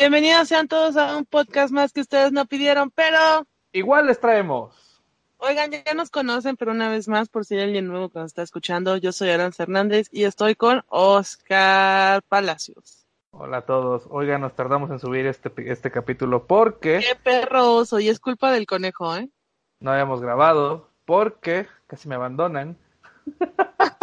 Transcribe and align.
Bienvenidos 0.00 0.48
sean 0.48 0.66
todos 0.66 0.96
a 0.96 1.14
un 1.18 1.26
podcast 1.26 1.70
más 1.70 1.92
que 1.92 2.00
ustedes 2.00 2.32
no 2.32 2.46
pidieron, 2.46 2.90
pero 2.90 3.46
Igual 3.70 4.06
les 4.06 4.18
traemos. 4.18 4.98
oigan, 5.36 5.70
ya 5.72 5.92
nos 5.92 6.08
conocen, 6.08 6.56
pero 6.56 6.70
una 6.70 6.88
vez 6.88 7.06
más, 7.06 7.28
por 7.28 7.44
si 7.44 7.56
hay 7.56 7.64
alguien 7.64 7.86
nuevo 7.86 8.08
que 8.08 8.18
nos 8.18 8.28
está 8.28 8.40
escuchando, 8.40 8.96
yo 8.96 9.12
soy 9.12 9.28
Aranza 9.28 9.64
Hernández 9.64 10.08
y 10.10 10.24
estoy 10.24 10.54
con 10.54 10.82
Oscar 10.88 12.22
Palacios. 12.22 13.04
Hola 13.32 13.58
a 13.58 13.66
todos. 13.66 14.04
Oigan, 14.08 14.40
nos 14.40 14.56
tardamos 14.56 14.90
en 14.90 15.00
subir 15.00 15.26
este, 15.26 15.52
este 15.70 15.90
capítulo 15.90 16.46
porque 16.46 17.00
Qué 17.06 17.14
perroso, 17.22 18.00
y 18.00 18.08
es 18.08 18.20
culpa 18.20 18.52
del 18.52 18.64
conejo, 18.64 19.14
¿eh? 19.14 19.28
no 19.80 19.92
habíamos 19.92 20.22
grabado, 20.22 20.88
porque 21.04 21.66
casi 21.86 22.08
me 22.08 22.14
abandonan. 22.14 22.78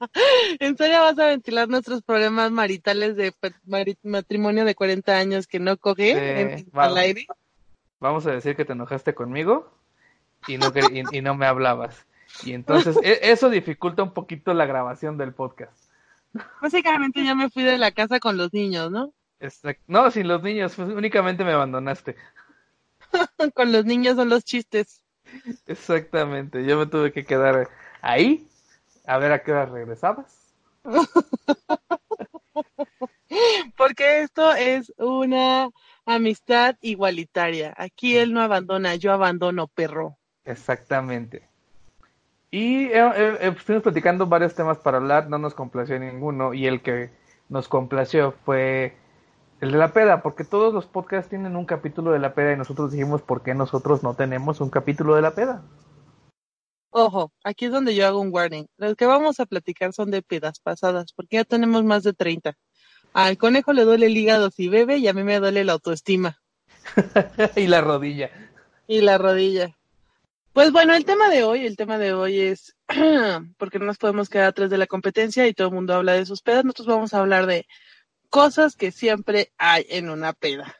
¿En 0.60 0.76
serio 0.76 1.00
vas 1.00 1.18
a 1.18 1.26
ventilar 1.26 1.68
nuestros 1.68 2.02
problemas 2.02 2.50
maritales 2.50 3.16
de 3.16 3.32
matrimonio 4.02 4.64
de 4.64 4.74
40 4.74 5.16
años 5.16 5.46
que 5.46 5.58
no 5.60 5.76
coge 5.76 6.12
Sí, 6.12 6.18
en- 6.18 6.70
va. 6.76 6.84
al 6.84 6.96
aire? 6.98 7.26
Vamos 8.00 8.26
a 8.26 8.32
decir 8.32 8.56
que 8.56 8.64
te 8.64 8.72
enojaste 8.72 9.14
conmigo 9.14 9.72
y 10.46 10.58
no, 10.58 10.72
y, 10.92 11.18
y 11.18 11.20
no 11.22 11.34
me 11.34 11.46
hablabas. 11.46 12.06
Y 12.44 12.52
entonces 12.52 12.96
e- 13.02 13.20
eso 13.22 13.48
dificulta 13.50 14.02
un 14.02 14.12
poquito 14.12 14.52
la 14.52 14.66
grabación 14.66 15.16
del 15.16 15.32
podcast. 15.32 15.72
Básicamente 16.60 17.24
ya 17.24 17.34
me 17.34 17.48
fui 17.48 17.62
de 17.62 17.78
la 17.78 17.92
casa 17.92 18.18
con 18.18 18.36
los 18.36 18.52
niños, 18.52 18.90
¿no? 18.90 19.12
No, 19.86 20.10
sin 20.10 20.26
los 20.26 20.42
niños, 20.42 20.74
pues, 20.74 20.88
únicamente 20.88 21.44
me 21.44 21.52
abandonaste. 21.52 22.16
con 23.54 23.72
los 23.72 23.84
niños 23.84 24.16
son 24.16 24.28
los 24.28 24.44
chistes. 24.44 25.02
Exactamente, 25.66 26.64
yo 26.64 26.78
me 26.78 26.86
tuve 26.86 27.12
que 27.12 27.24
quedar 27.24 27.68
ahí 28.02 28.46
a 29.04 29.18
ver 29.18 29.32
a 29.32 29.42
qué 29.42 29.52
hora 29.52 29.66
regresabas. 29.66 30.54
Porque 33.76 34.22
esto 34.22 34.54
es 34.54 34.92
una 34.98 35.68
amistad 36.06 36.76
igualitaria. 36.80 37.74
Aquí 37.76 38.16
él 38.16 38.32
no 38.32 38.40
abandona, 38.40 38.94
yo 38.96 39.12
abandono, 39.12 39.68
perro. 39.68 40.16
Exactamente. 40.44 41.48
Y 42.50 42.84
eh, 42.84 42.92
eh, 42.94 43.38
eh, 43.40 43.54
estuvimos 43.56 43.82
platicando 43.82 44.26
varios 44.26 44.54
temas 44.54 44.78
para 44.78 44.98
hablar, 44.98 45.28
no 45.28 45.38
nos 45.38 45.54
complació 45.54 45.98
ninguno, 45.98 46.54
y 46.54 46.66
el 46.66 46.82
que 46.82 47.10
nos 47.48 47.66
complació 47.66 48.32
fue 48.44 48.96
el 49.60 49.72
de 49.72 49.78
la 49.78 49.92
peda, 49.92 50.22
porque 50.22 50.44
todos 50.44 50.72
los 50.72 50.86
podcasts 50.86 51.30
tienen 51.30 51.56
un 51.56 51.64
capítulo 51.64 52.12
de 52.12 52.20
la 52.20 52.34
peda 52.34 52.52
y 52.52 52.56
nosotros 52.56 52.92
dijimos 52.92 53.22
por 53.22 53.42
qué 53.42 53.54
nosotros 53.54 54.02
no 54.02 54.14
tenemos 54.14 54.60
un 54.60 54.70
capítulo 54.70 55.16
de 55.16 55.22
la 55.22 55.32
peda. 55.32 55.62
Ojo, 56.96 57.32
aquí 57.42 57.64
es 57.64 57.72
donde 57.72 57.92
yo 57.96 58.06
hago 58.06 58.20
un 58.20 58.32
warning. 58.32 58.66
Los 58.76 58.94
que 58.94 59.04
vamos 59.04 59.40
a 59.40 59.46
platicar 59.46 59.92
son 59.92 60.12
de 60.12 60.22
pedas 60.22 60.60
pasadas, 60.60 61.12
porque 61.12 61.36
ya 61.38 61.44
tenemos 61.44 61.82
más 61.82 62.04
de 62.04 62.12
30. 62.12 62.56
Al 63.12 63.36
conejo 63.36 63.72
le 63.72 63.82
duele 63.82 64.06
el 64.06 64.16
hígado 64.16 64.50
si 64.52 64.68
bebe 64.68 64.98
y 64.98 65.08
a 65.08 65.12
mí 65.12 65.24
me 65.24 65.40
duele 65.40 65.64
la 65.64 65.72
autoestima 65.72 66.40
y 67.56 67.66
la 67.66 67.80
rodilla. 67.80 68.30
y 68.86 69.00
la 69.00 69.18
rodilla. 69.18 69.76
Pues 70.52 70.70
bueno, 70.70 70.94
el 70.94 71.04
tema 71.04 71.30
de 71.30 71.42
hoy, 71.42 71.66
el 71.66 71.76
tema 71.76 71.98
de 71.98 72.12
hoy 72.12 72.38
es 72.38 72.76
porque 73.58 73.80
no 73.80 73.86
nos 73.86 73.98
podemos 73.98 74.28
quedar 74.28 74.46
atrás 74.46 74.70
de 74.70 74.78
la 74.78 74.86
competencia 74.86 75.48
y 75.48 75.52
todo 75.54 75.68
el 75.68 75.74
mundo 75.74 75.94
habla 75.94 76.12
de 76.12 76.26
sus 76.26 76.42
pedas. 76.42 76.64
Nosotros 76.64 76.86
vamos 76.86 77.12
a 77.12 77.18
hablar 77.18 77.46
de 77.46 77.66
cosas 78.30 78.76
que 78.76 78.92
siempre 78.92 79.52
hay 79.58 79.84
en 79.88 80.10
una 80.10 80.32
peda. 80.32 80.76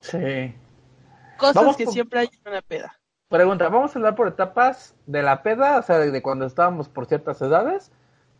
Sí. 0.00 0.54
Cosas 1.36 1.56
Vamos 1.56 1.76
que 1.76 1.84
con- 1.84 1.92
siempre 1.92 2.20
hay 2.20 2.28
en 2.32 2.50
una 2.52 2.62
peda. 2.62 2.98
Pregunta, 3.28 3.68
¿vamos 3.68 3.94
a 3.94 3.98
hablar 3.98 4.14
por 4.14 4.28
etapas 4.28 4.94
de 5.06 5.22
la 5.22 5.42
peda, 5.42 5.78
o 5.78 5.82
sea, 5.82 5.98
de, 5.98 6.22
cuando 6.22 6.46
estábamos 6.46 6.88
por 6.88 7.06
ciertas 7.06 7.42
edades? 7.42 7.90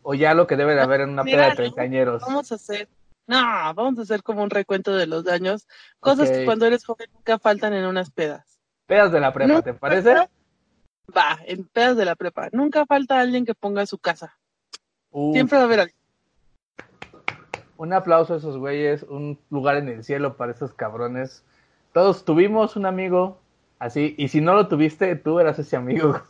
¿O 0.02 0.14
ya 0.14 0.34
lo 0.34 0.46
que 0.46 0.56
debe 0.56 0.76
de 0.76 0.80
haber 0.80 1.00
en 1.00 1.10
una 1.10 1.24
Mira, 1.24 1.38
peda 1.38 1.48
de 1.48 1.56
treintañeros? 1.56 2.22
Vamos 2.22 2.52
a 2.52 2.54
hacer, 2.54 2.88
no, 3.26 3.36
vamos 3.74 3.98
a 3.98 4.02
hacer 4.02 4.22
como 4.22 4.44
un 4.44 4.50
recuento 4.50 4.94
de 4.94 5.08
los 5.08 5.24
daños. 5.24 5.66
Cosas 5.98 6.30
que 6.30 6.44
cuando 6.44 6.66
eres 6.66 6.84
joven 6.84 7.08
nunca 7.12 7.40
faltan 7.40 7.74
en 7.74 7.84
unas 7.84 8.10
pedas. 8.10 8.60
Pedas 8.86 9.10
de 9.10 9.18
la 9.18 9.32
prepa, 9.32 9.52
No, 9.52 9.62
¿te 9.62 9.74
parece? 9.74 10.14
Va, 11.16 11.40
en 11.44 11.64
pedas 11.66 11.96
de 11.96 12.04
la 12.04 12.14
prepa. 12.14 12.48
Nunca 12.52 12.86
falta 12.86 13.18
alguien 13.18 13.44
que 13.44 13.54
ponga 13.54 13.84
su 13.86 13.98
casa. 13.98 14.38
Uf. 15.10 15.34
Siempre 15.34 15.56
va 15.56 15.64
a 15.64 15.66
haber 15.66 15.80
alguien. 15.80 15.98
Un 17.76 17.92
aplauso 17.92 18.34
a 18.34 18.36
esos 18.36 18.56
güeyes, 18.56 19.02
un 19.02 19.40
lugar 19.50 19.76
en 19.78 19.88
el 19.88 20.04
cielo 20.04 20.36
para 20.36 20.52
esos 20.52 20.72
cabrones. 20.72 21.44
Todos 21.92 22.24
tuvimos 22.24 22.76
un 22.76 22.86
amigo 22.86 23.40
así, 23.78 24.14
y 24.18 24.28
si 24.28 24.40
no 24.40 24.54
lo 24.54 24.68
tuviste, 24.68 25.16
tú 25.16 25.38
eras 25.38 25.58
ese 25.58 25.76
amigo. 25.76 26.22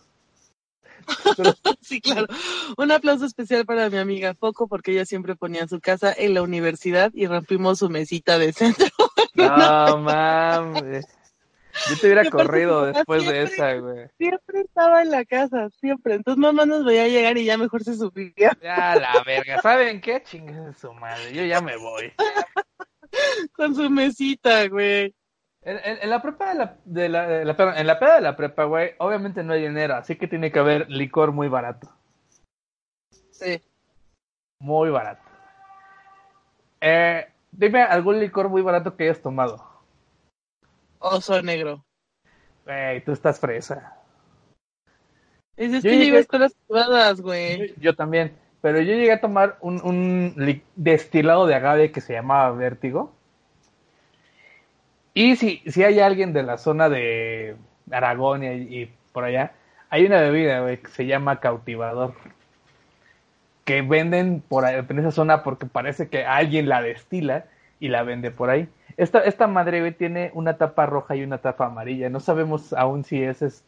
Sí, 1.80 2.00
claro. 2.00 2.26
Un 2.76 2.90
aplauso 2.90 3.26
especial 3.26 3.64
para 3.64 3.88
mi 3.90 3.98
amiga 3.98 4.34
Foco 4.34 4.66
porque 4.66 4.90
ella 4.90 5.04
siempre 5.04 5.36
ponía 5.36 5.68
su 5.68 5.80
casa 5.80 6.12
en 6.16 6.34
la 6.34 6.42
universidad 6.42 7.12
y 7.14 7.28
rompimos 7.28 7.78
su 7.78 7.88
mesita 7.88 8.38
de 8.38 8.52
centro. 8.52 8.86
No 9.36 9.98
mames. 9.98 11.06
Yo 11.90 11.98
te 12.00 12.06
hubiera 12.06 12.30
corrido 12.30 12.86
después 12.86 13.26
de 13.26 13.42
esa, 13.42 13.74
güey. 13.74 14.08
Siempre 14.16 14.62
estaba 14.62 15.02
en 15.02 15.10
la 15.10 15.26
casa, 15.26 15.68
siempre. 15.78 16.14
Entonces 16.14 16.40
mamá 16.40 16.64
nos 16.64 16.86
veía 16.86 17.06
llegar 17.06 17.36
y 17.36 17.44
ya 17.44 17.58
mejor 17.58 17.84
se 17.84 17.96
subía 17.96 18.56
Ya 18.62 18.96
la 18.96 19.22
verga, 19.26 19.60
¿saben 19.60 20.00
qué? 20.00 20.22
Chingue 20.22 20.72
su 20.72 20.92
madre, 20.94 21.34
yo 21.34 21.44
ya 21.44 21.60
me 21.60 21.76
voy. 21.76 22.12
con 23.52 23.74
su 23.74 23.90
mesita, 23.90 24.66
güey. 24.68 25.14
En, 25.66 25.78
en- 25.78 25.98
en 26.00 26.10
la 26.10 26.22
prepa 26.22 26.50
de 26.50 26.54
la, 26.54 26.76
de 26.84 27.08
la, 27.08 27.26
de 27.26 27.44
la- 27.44 27.56
perdón, 27.56 27.76
en 27.76 27.86
la 27.88 27.98
peda 27.98 28.14
de 28.14 28.20
la 28.20 28.36
prepa, 28.36 28.64
güey, 28.64 28.92
obviamente 28.98 29.42
no 29.42 29.52
hay 29.52 29.62
dinero, 29.66 29.96
así 29.96 30.14
que 30.16 30.28
tiene 30.28 30.52
que 30.52 30.60
haber 30.60 30.88
licor 30.88 31.32
muy 31.32 31.48
barato. 31.48 31.88
Sí. 33.32 33.60
Muy 34.60 34.90
barato. 34.90 35.22
Eh, 36.80 37.26
dime 37.50 37.82
algún 37.82 38.20
licor 38.20 38.48
muy 38.48 38.62
barato 38.62 38.96
que 38.96 39.04
hayas 39.04 39.20
tomado. 39.20 39.64
Oso 41.00 41.42
negro. 41.42 41.84
Güey, 42.64 43.04
tú 43.04 43.10
estás 43.12 43.40
fresa. 43.40 43.96
Dices 45.56 45.82
Yo 45.82 45.90
que 45.90 45.98
yo 45.98 46.04
llegué- 46.04 46.16
a 46.18 46.20
escuelas 46.20 46.54
privadas, 46.68 47.20
güey. 47.20 47.74
Yo 47.78 47.96
también, 47.96 48.36
pero 48.60 48.78
yo 48.80 48.92
llegué 48.94 49.12
a 49.12 49.20
tomar 49.20 49.56
un, 49.60 49.80
un 49.82 50.62
destilado 50.76 51.46
de 51.46 51.56
agave 51.56 51.90
que 51.90 52.00
se 52.00 52.12
llamaba 52.12 52.52
Vértigo. 52.52 53.15
Y 55.16 55.36
si, 55.36 55.62
si 55.66 55.82
hay 55.82 55.98
alguien 55.98 56.34
de 56.34 56.42
la 56.42 56.58
zona 56.58 56.90
de 56.90 57.56
Aragón 57.90 58.44
y, 58.44 58.92
por 59.12 59.24
allá, 59.24 59.52
hay 59.88 60.04
una 60.04 60.20
bebida, 60.20 60.76
que 60.76 60.90
se 60.90 61.06
llama 61.06 61.40
Cautivador. 61.40 62.12
Que 63.64 63.80
venden 63.80 64.42
por 64.46 64.66
ahí, 64.66 64.84
en 64.86 64.98
esa 64.98 65.10
zona 65.10 65.42
porque 65.42 65.64
parece 65.64 66.10
que 66.10 66.26
alguien 66.26 66.68
la 66.68 66.82
destila 66.82 67.46
y 67.80 67.88
la 67.88 68.02
vende 68.02 68.30
por 68.30 68.50
ahí. 68.50 68.68
Esta, 68.98 69.20
esta 69.20 69.46
madre, 69.46 69.90
tiene 69.92 70.32
una 70.34 70.58
tapa 70.58 70.84
roja 70.84 71.16
y 71.16 71.22
una 71.22 71.38
tapa 71.38 71.64
amarilla. 71.64 72.10
No 72.10 72.20
sabemos 72.20 72.74
aún 72.74 73.02
si 73.02 73.22
ese 73.22 73.46
es 73.46 73.64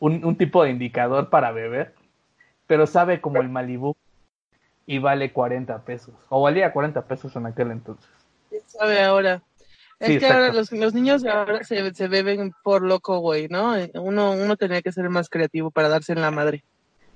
un, 0.00 0.22
un 0.22 0.36
tipo 0.36 0.62
de 0.62 0.68
indicador 0.68 1.30
para 1.30 1.50
beber, 1.50 1.94
pero 2.66 2.86
sabe 2.86 3.22
como 3.22 3.40
el 3.40 3.48
Malibú 3.48 3.96
y 4.84 4.98
vale 4.98 5.32
40 5.32 5.78
pesos. 5.84 6.14
O 6.28 6.42
valía 6.42 6.74
40 6.74 7.06
pesos 7.06 7.34
en 7.36 7.46
aquel 7.46 7.70
entonces. 7.70 8.10
¿Quién 8.50 8.62
sabe 8.66 9.02
ahora? 9.02 9.40
Es 10.00 10.08
Sí, 10.08 10.18
que 10.18 10.26
ahora 10.26 10.52
los, 10.52 10.70
los 10.70 10.94
niños 10.94 11.24
ahora 11.24 11.64
se, 11.64 11.92
se 11.92 12.08
beben 12.08 12.52
por 12.62 12.82
loco, 12.82 13.18
güey, 13.18 13.48
¿no? 13.48 13.74
Uno, 13.94 14.32
uno 14.32 14.56
tenía 14.56 14.80
que 14.80 14.92
ser 14.92 15.08
más 15.10 15.28
creativo 15.28 15.70
para 15.70 15.88
darse 15.88 16.12
en 16.12 16.20
la 16.20 16.30
madre. 16.30 16.64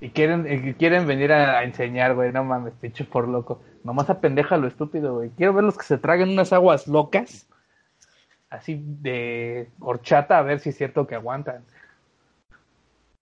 Y 0.00 0.10
quieren, 0.10 0.46
y 0.50 0.74
quieren 0.74 1.06
venir 1.06 1.32
a, 1.32 1.58
a 1.58 1.64
enseñar, 1.64 2.16
güey. 2.16 2.32
No 2.32 2.42
mames, 2.42 2.74
pinche 2.80 3.04
por 3.04 3.28
loco. 3.28 3.62
Nomás 3.84 4.10
apendeja 4.10 4.56
lo 4.56 4.66
estúpido, 4.66 5.14
güey. 5.14 5.30
Quiero 5.30 5.52
ver 5.54 5.62
los 5.62 5.78
que 5.78 5.84
se 5.84 5.98
traguen 5.98 6.30
unas 6.30 6.52
aguas 6.52 6.88
locas. 6.88 7.46
Así 8.50 8.82
de 8.84 9.70
horchata, 9.78 10.38
a 10.38 10.42
ver 10.42 10.58
si 10.58 10.70
es 10.70 10.76
cierto 10.76 11.06
que 11.06 11.14
aguantan. 11.14 11.64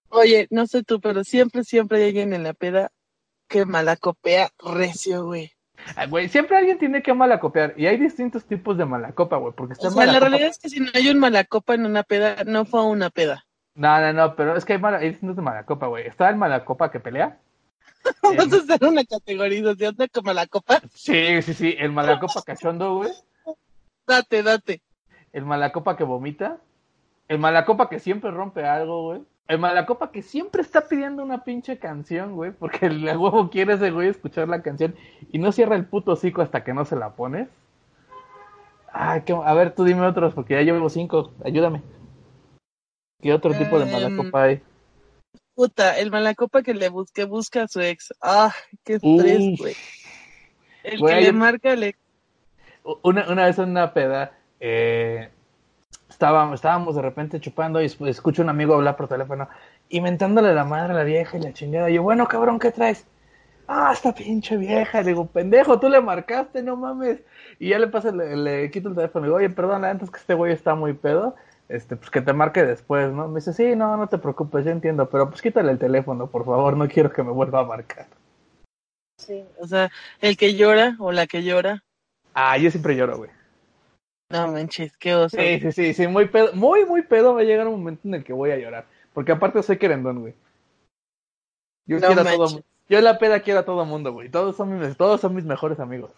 Oye, 0.08 0.48
no 0.50 0.66
sé 0.66 0.82
tú, 0.82 1.00
pero 1.00 1.22
siempre, 1.22 1.62
siempre 1.64 1.98
hay 1.98 2.08
alguien 2.08 2.32
en 2.32 2.42
la 2.42 2.54
peda 2.54 2.90
que 3.46 3.64
malacopea 3.64 4.50
recio, 4.58 5.26
güey. 5.26 5.52
Ah, 5.96 6.06
Güey, 6.06 6.28
siempre 6.28 6.56
alguien 6.56 6.78
tiene 6.78 7.02
que 7.02 7.12
malacopear. 7.14 7.74
Y 7.76 7.86
hay 7.86 7.96
distintos 7.96 8.44
tipos 8.44 8.76
de 8.78 8.84
malacopa, 8.84 9.36
güey. 9.36 9.52
Porque 9.54 9.74
está 9.74 9.88
O 9.88 9.90
sea, 9.90 10.06
la 10.06 10.12
malacopa- 10.12 10.20
realidad 10.28 10.48
es 10.50 10.58
que 10.58 10.68
si 10.68 10.80
no 10.80 10.90
hay 10.94 11.08
un 11.08 11.18
malacopa 11.18 11.74
en 11.74 11.86
una 11.86 12.02
peda, 12.02 12.44
no 12.46 12.64
fue 12.64 12.84
una 12.84 13.10
peda. 13.10 13.44
No, 13.74 14.00
no, 14.00 14.12
no, 14.12 14.36
pero 14.36 14.56
es 14.56 14.64
que 14.64 14.74
hay, 14.74 14.78
mala- 14.78 14.98
hay 14.98 15.10
distintos 15.10 15.36
de 15.36 15.42
malacopa, 15.42 15.86
güey. 15.86 16.06
Está 16.06 16.28
el 16.28 16.36
malacopa 16.36 16.90
que 16.90 17.00
pelea. 17.00 17.38
Vamos 18.22 18.52
a 18.52 18.56
hacer 18.56 18.84
una 18.88 19.04
categorización 19.04 19.94
de 19.96 20.08
como 20.08 20.32
la 20.32 20.46
copa. 20.46 20.80
Sí, 20.94 21.42
sí, 21.42 21.54
sí. 21.54 21.74
El 21.78 21.92
malacopa 21.92 22.42
cachondo, 22.42 22.96
güey. 22.96 23.10
Date, 24.06 24.42
date. 24.42 24.82
El 25.32 25.44
malacopa 25.44 25.96
que 25.96 26.04
vomita. 26.04 26.58
El 27.28 27.38
malacopa 27.38 27.88
que 27.88 28.00
siempre 28.00 28.30
rompe 28.30 28.64
algo, 28.66 29.02
güey. 29.04 29.22
El 29.50 29.58
malacopa 29.58 30.12
que 30.12 30.22
siempre 30.22 30.62
está 30.62 30.86
pidiendo 30.86 31.24
una 31.24 31.42
pinche 31.42 31.76
canción, 31.76 32.36
güey. 32.36 32.52
Porque 32.52 32.86
el 32.86 33.04
huevo 33.04 33.50
quiere 33.50 33.72
ese 33.74 33.90
güey 33.90 34.06
escuchar 34.06 34.48
la 34.48 34.62
canción 34.62 34.94
y 35.32 35.40
no 35.40 35.50
cierra 35.50 35.74
el 35.74 35.86
puto 35.86 36.12
hocico 36.12 36.40
hasta 36.40 36.62
que 36.62 36.72
no 36.72 36.84
se 36.84 36.94
la 36.94 37.16
pones. 37.16 37.48
Ay, 38.92 39.22
qué... 39.22 39.32
a 39.32 39.52
ver, 39.54 39.74
tú 39.74 39.82
dime 39.82 40.06
otros, 40.06 40.34
porque 40.34 40.54
ya 40.54 40.62
llevo 40.62 40.88
cinco. 40.88 41.32
Ayúdame. 41.44 41.82
¿Qué 43.20 43.32
otro 43.32 43.52
tipo 43.52 43.80
de 43.80 43.86
Em, 43.86 43.90
malacopa 43.90 44.44
hay? 44.44 44.62
Puta, 45.56 45.98
el 45.98 46.12
malacopa 46.12 46.62
que 46.62 46.72
le 46.72 46.88
busque 46.88 47.24
busca 47.24 47.64
a 47.64 47.68
su 47.68 47.80
ex. 47.80 48.14
Ah, 48.22 48.54
qué 48.84 48.94
estrés, 48.94 49.58
güey. 49.58 49.74
El 50.84 51.00
Güey, 51.00 51.14
que 51.16 51.20
le 51.22 51.32
marca 51.32 51.72
el 51.72 51.82
ex. 51.82 51.98
Una, 53.02 53.28
una 53.28 53.46
vez 53.46 53.58
en 53.58 53.70
una 53.70 53.92
peda, 53.92 54.38
eh, 54.60 55.28
estábamos, 56.20 56.56
estábamos 56.56 56.96
de 56.96 57.00
repente 57.00 57.40
chupando 57.40 57.80
y 57.80 57.86
escucho 57.86 58.42
a 58.42 58.44
un 58.44 58.50
amigo 58.50 58.74
hablar 58.74 58.94
por 58.94 59.08
teléfono, 59.08 59.48
inventándole 59.88 60.52
la 60.52 60.64
madre 60.64 60.92
a 60.92 60.96
la 60.96 61.02
vieja 61.02 61.38
y 61.38 61.40
la 61.40 61.54
chingada. 61.54 61.88
Y 61.88 61.94
yo, 61.94 62.02
bueno, 62.02 62.28
cabrón, 62.28 62.58
¿qué 62.58 62.70
traes? 62.70 63.06
Ah, 63.66 63.90
esta 63.90 64.14
pinche 64.14 64.58
vieja. 64.58 65.00
Le 65.00 65.08
digo, 65.08 65.24
pendejo, 65.24 65.80
tú 65.80 65.88
le 65.88 66.02
marcaste, 66.02 66.62
no 66.62 66.76
mames. 66.76 67.20
Y 67.58 67.70
ya 67.70 67.78
le 67.78 67.86
pasa, 67.86 68.12
le, 68.12 68.36
le 68.36 68.70
quito 68.70 68.90
el 68.90 68.96
teléfono 68.96 69.24
y 69.24 69.28
digo, 69.28 69.36
oye, 69.36 69.48
perdón, 69.48 69.86
antes 69.86 70.10
que 70.10 70.18
este 70.18 70.34
güey 70.34 70.52
está 70.52 70.74
muy 70.74 70.92
pedo, 70.92 71.36
este, 71.70 71.96
pues 71.96 72.10
que 72.10 72.20
te 72.20 72.34
marque 72.34 72.66
después, 72.66 73.10
¿no? 73.10 73.26
Me 73.26 73.36
dice, 73.36 73.54
sí, 73.54 73.74
no, 73.74 73.96
no 73.96 74.06
te 74.06 74.18
preocupes, 74.18 74.66
yo 74.66 74.72
entiendo, 74.72 75.08
pero 75.08 75.30
pues 75.30 75.40
quítale 75.40 75.72
el 75.72 75.78
teléfono, 75.78 76.26
por 76.26 76.44
favor, 76.44 76.76
no 76.76 76.86
quiero 76.86 77.10
que 77.10 77.22
me 77.22 77.32
vuelva 77.32 77.60
a 77.60 77.64
marcar. 77.64 78.08
Sí, 79.16 79.42
o 79.58 79.66
sea, 79.66 79.90
el 80.20 80.36
que 80.36 80.54
llora 80.54 80.96
o 80.98 81.12
la 81.12 81.26
que 81.26 81.42
llora. 81.42 81.82
Ah, 82.34 82.58
yo 82.58 82.70
siempre 82.70 82.94
lloro, 82.94 83.16
güey. 83.16 83.30
No 84.30 84.52
manches, 84.52 84.96
qué 84.96 85.14
oso. 85.14 85.36
Sí, 85.36 85.60
sí, 85.60 85.72
sí, 85.72 85.94
sí, 85.94 86.06
muy 86.06 86.28
pedo, 86.28 86.52
muy, 86.54 86.84
muy 86.86 87.02
pedo 87.02 87.34
va 87.34 87.40
a 87.40 87.44
llegar 87.44 87.66
un 87.66 87.80
momento 87.80 88.06
en 88.06 88.14
el 88.14 88.24
que 88.24 88.32
voy 88.32 88.52
a 88.52 88.58
llorar. 88.58 88.86
Porque 89.12 89.32
aparte 89.32 89.62
soy 89.62 89.76
querendón, 89.76 90.20
güey. 90.20 90.34
Yo 91.86 91.98
quiero 91.98 92.20
a 92.20 92.24
todo 92.24 92.62
Yo 92.88 93.00
la 93.00 93.18
peda 93.18 93.40
quiero 93.40 93.60
a 93.60 93.64
todo 93.64 93.84
mundo, 93.84 94.12
güey. 94.12 94.28
Todos 94.28 94.56
son 94.56 94.78
mis, 94.78 94.96
todos 94.96 95.20
son 95.20 95.34
mis 95.34 95.44
mejores 95.44 95.80
amigos. 95.80 96.12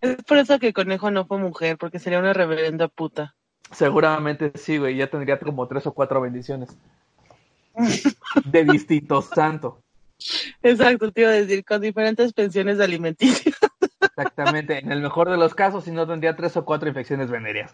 Es 0.00 0.16
por 0.22 0.38
eso 0.38 0.60
que 0.60 0.72
Conejo 0.72 1.10
no 1.10 1.26
fue 1.26 1.38
mujer, 1.38 1.76
porque 1.76 1.98
sería 1.98 2.20
una 2.20 2.32
reverenda 2.32 2.86
puta. 2.86 3.34
Seguramente 3.72 4.52
sí, 4.54 4.78
güey. 4.78 4.96
Ya 4.96 5.08
tendría 5.08 5.38
como 5.40 5.66
tres 5.66 5.86
o 5.86 5.92
cuatro 5.92 6.20
bendiciones. 6.20 6.76
de 8.44 8.64
distintos 8.64 9.26
santos. 9.26 9.74
Exacto, 10.62 11.10
te 11.10 11.22
iba 11.22 11.30
a 11.30 11.34
decir, 11.34 11.64
con 11.64 11.80
diferentes 11.80 12.32
pensiones 12.32 12.78
de 12.78 12.84
alimenticio. 12.84 13.52
Exactamente. 14.20 14.78
En 14.78 14.92
el 14.92 15.00
mejor 15.00 15.30
de 15.30 15.38
los 15.38 15.54
casos, 15.54 15.84
si 15.84 15.90
no 15.90 16.06
tendría 16.06 16.36
tres 16.36 16.54
o 16.56 16.64
cuatro 16.64 16.88
infecciones 16.88 17.30
venéreas. 17.30 17.72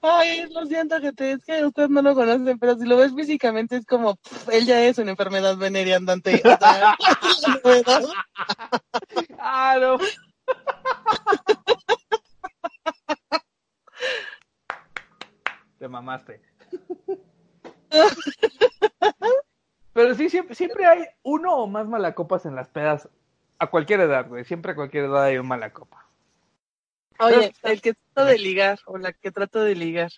Ay, 0.00 0.46
lo 0.52 0.66
siento, 0.66 1.00
gente, 1.00 1.32
es 1.32 1.44
que 1.44 1.64
ustedes 1.64 1.88
no 1.90 2.02
lo 2.02 2.14
conocen, 2.14 2.58
pero 2.58 2.76
si 2.76 2.86
lo 2.86 2.96
ves 2.96 3.14
físicamente 3.14 3.76
es 3.76 3.86
como, 3.86 4.18
él 4.50 4.66
ya 4.66 4.82
es 4.84 4.98
una 4.98 5.12
enfermedad 5.12 5.56
venérea 5.56 5.96
andante. 5.96 6.42
ah, 9.38 9.76
no. 9.80 9.98
Te 15.78 15.88
mamaste. 15.88 16.40
Pero 19.94 20.14
sí, 20.14 20.28
siempre, 20.28 20.54
siempre 20.54 20.84
hay 20.84 21.06
uno 21.22 21.54
o 21.54 21.66
más 21.66 21.86
malacopas 21.86 22.44
en 22.46 22.56
las 22.56 22.68
pedas 22.68 23.08
a 23.58 23.68
cualquier 23.68 24.00
edad, 24.00 24.28
güey. 24.28 24.44
Siempre 24.44 24.72
a 24.72 24.74
cualquier 24.74 25.04
edad 25.04 25.24
hay 25.24 25.38
un 25.38 25.46
malacopa. 25.46 26.06
Oye, 27.20 27.52
el 27.62 27.80
que 27.80 27.94
trato 27.94 28.28
de 28.28 28.38
ligar 28.38 28.80
o 28.86 28.98
la 28.98 29.12
que 29.12 29.30
trato 29.30 29.62
de 29.62 29.76
ligar. 29.76 30.10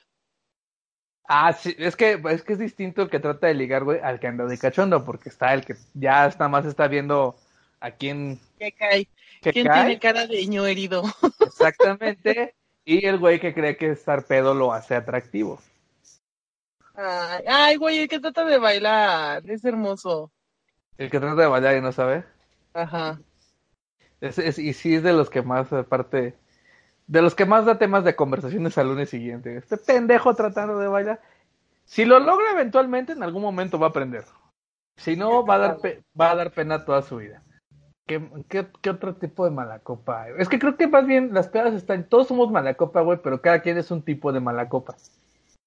Ah, 1.28 1.52
sí, 1.52 1.74
es 1.78 1.94
que, 1.94 2.20
es 2.30 2.42
que 2.42 2.54
es 2.54 2.58
distinto 2.58 3.02
el 3.02 3.10
que 3.10 3.18
trata 3.18 3.48
de 3.48 3.54
ligar, 3.54 3.84
güey, 3.84 4.00
al 4.00 4.18
que 4.18 4.28
anda 4.28 4.46
de 4.46 4.56
cachondo, 4.56 5.04
porque 5.04 5.28
está 5.28 5.52
el 5.52 5.64
que 5.64 5.74
ya 5.92 6.26
está 6.26 6.48
más 6.48 6.64
está 6.64 6.88
viendo 6.88 7.36
a 7.80 7.90
quién... 7.90 8.40
¿Qué 8.58 8.72
cae? 8.72 9.08
¿Quién 9.42 9.70
tiene 9.70 9.98
cara 9.98 10.26
de 10.26 10.36
niño 10.36 10.64
herido? 10.66 11.02
Exactamente. 11.40 12.54
y 12.84 13.04
el 13.04 13.18
güey 13.18 13.40
que 13.40 13.52
cree 13.52 13.76
que 13.76 13.90
estar 13.90 14.24
pedo 14.24 14.54
lo 14.54 14.72
hace 14.72 14.94
atractivo. 14.94 15.60
Ay, 16.96 17.44
ay, 17.46 17.76
güey, 17.76 17.98
el 17.98 18.08
que 18.08 18.20
trata 18.20 18.44
de 18.44 18.58
bailar, 18.58 19.42
es 19.50 19.64
hermoso. 19.64 20.32
El 20.96 21.10
que 21.10 21.20
trata 21.20 21.42
de 21.42 21.46
bailar 21.46 21.76
y 21.76 21.82
no 21.82 21.92
sabe. 21.92 22.24
Ajá. 22.72 23.20
Es, 24.20 24.38
es, 24.38 24.58
y 24.58 24.72
sí 24.72 24.94
es 24.94 25.02
de 25.02 25.12
los 25.12 25.28
que 25.28 25.42
más, 25.42 25.70
aparte, 25.74 26.34
de 27.06 27.22
los 27.22 27.34
que 27.34 27.44
más 27.44 27.66
da 27.66 27.78
temas 27.78 28.02
de 28.04 28.16
conversaciones 28.16 28.78
al 28.78 28.88
lunes 28.88 29.10
siguiente. 29.10 29.56
Este 29.56 29.76
pendejo 29.76 30.34
tratando 30.34 30.78
de 30.78 30.88
bailar. 30.88 31.20
Si 31.84 32.06
lo 32.06 32.18
logra 32.18 32.50
eventualmente, 32.52 33.12
en 33.12 33.22
algún 33.22 33.42
momento 33.42 33.78
va 33.78 33.88
a 33.88 33.90
aprender. 33.90 34.24
Si 34.96 35.16
no, 35.16 35.44
va 35.44 35.56
a 35.56 35.58
dar, 35.58 35.78
va 36.18 36.30
a 36.30 36.34
dar 36.34 36.50
pena 36.52 36.86
toda 36.86 37.02
su 37.02 37.18
vida. 37.18 37.42
¿Qué, 38.06 38.26
¿Qué, 38.48 38.68
qué, 38.80 38.90
otro 38.90 39.16
tipo 39.16 39.44
de 39.44 39.50
malacopa? 39.50 40.28
Es 40.38 40.48
que 40.48 40.58
creo 40.58 40.76
que 40.76 40.86
más 40.86 41.06
bien 41.06 41.34
las 41.34 41.48
pedas 41.48 41.74
están, 41.74 42.08
todos 42.08 42.28
somos 42.28 42.50
malacopa, 42.50 43.02
güey, 43.02 43.18
pero 43.22 43.42
cada 43.42 43.60
quien 43.60 43.76
es 43.76 43.90
un 43.90 44.02
tipo 44.02 44.32
de 44.32 44.40
malacopa. 44.40 44.96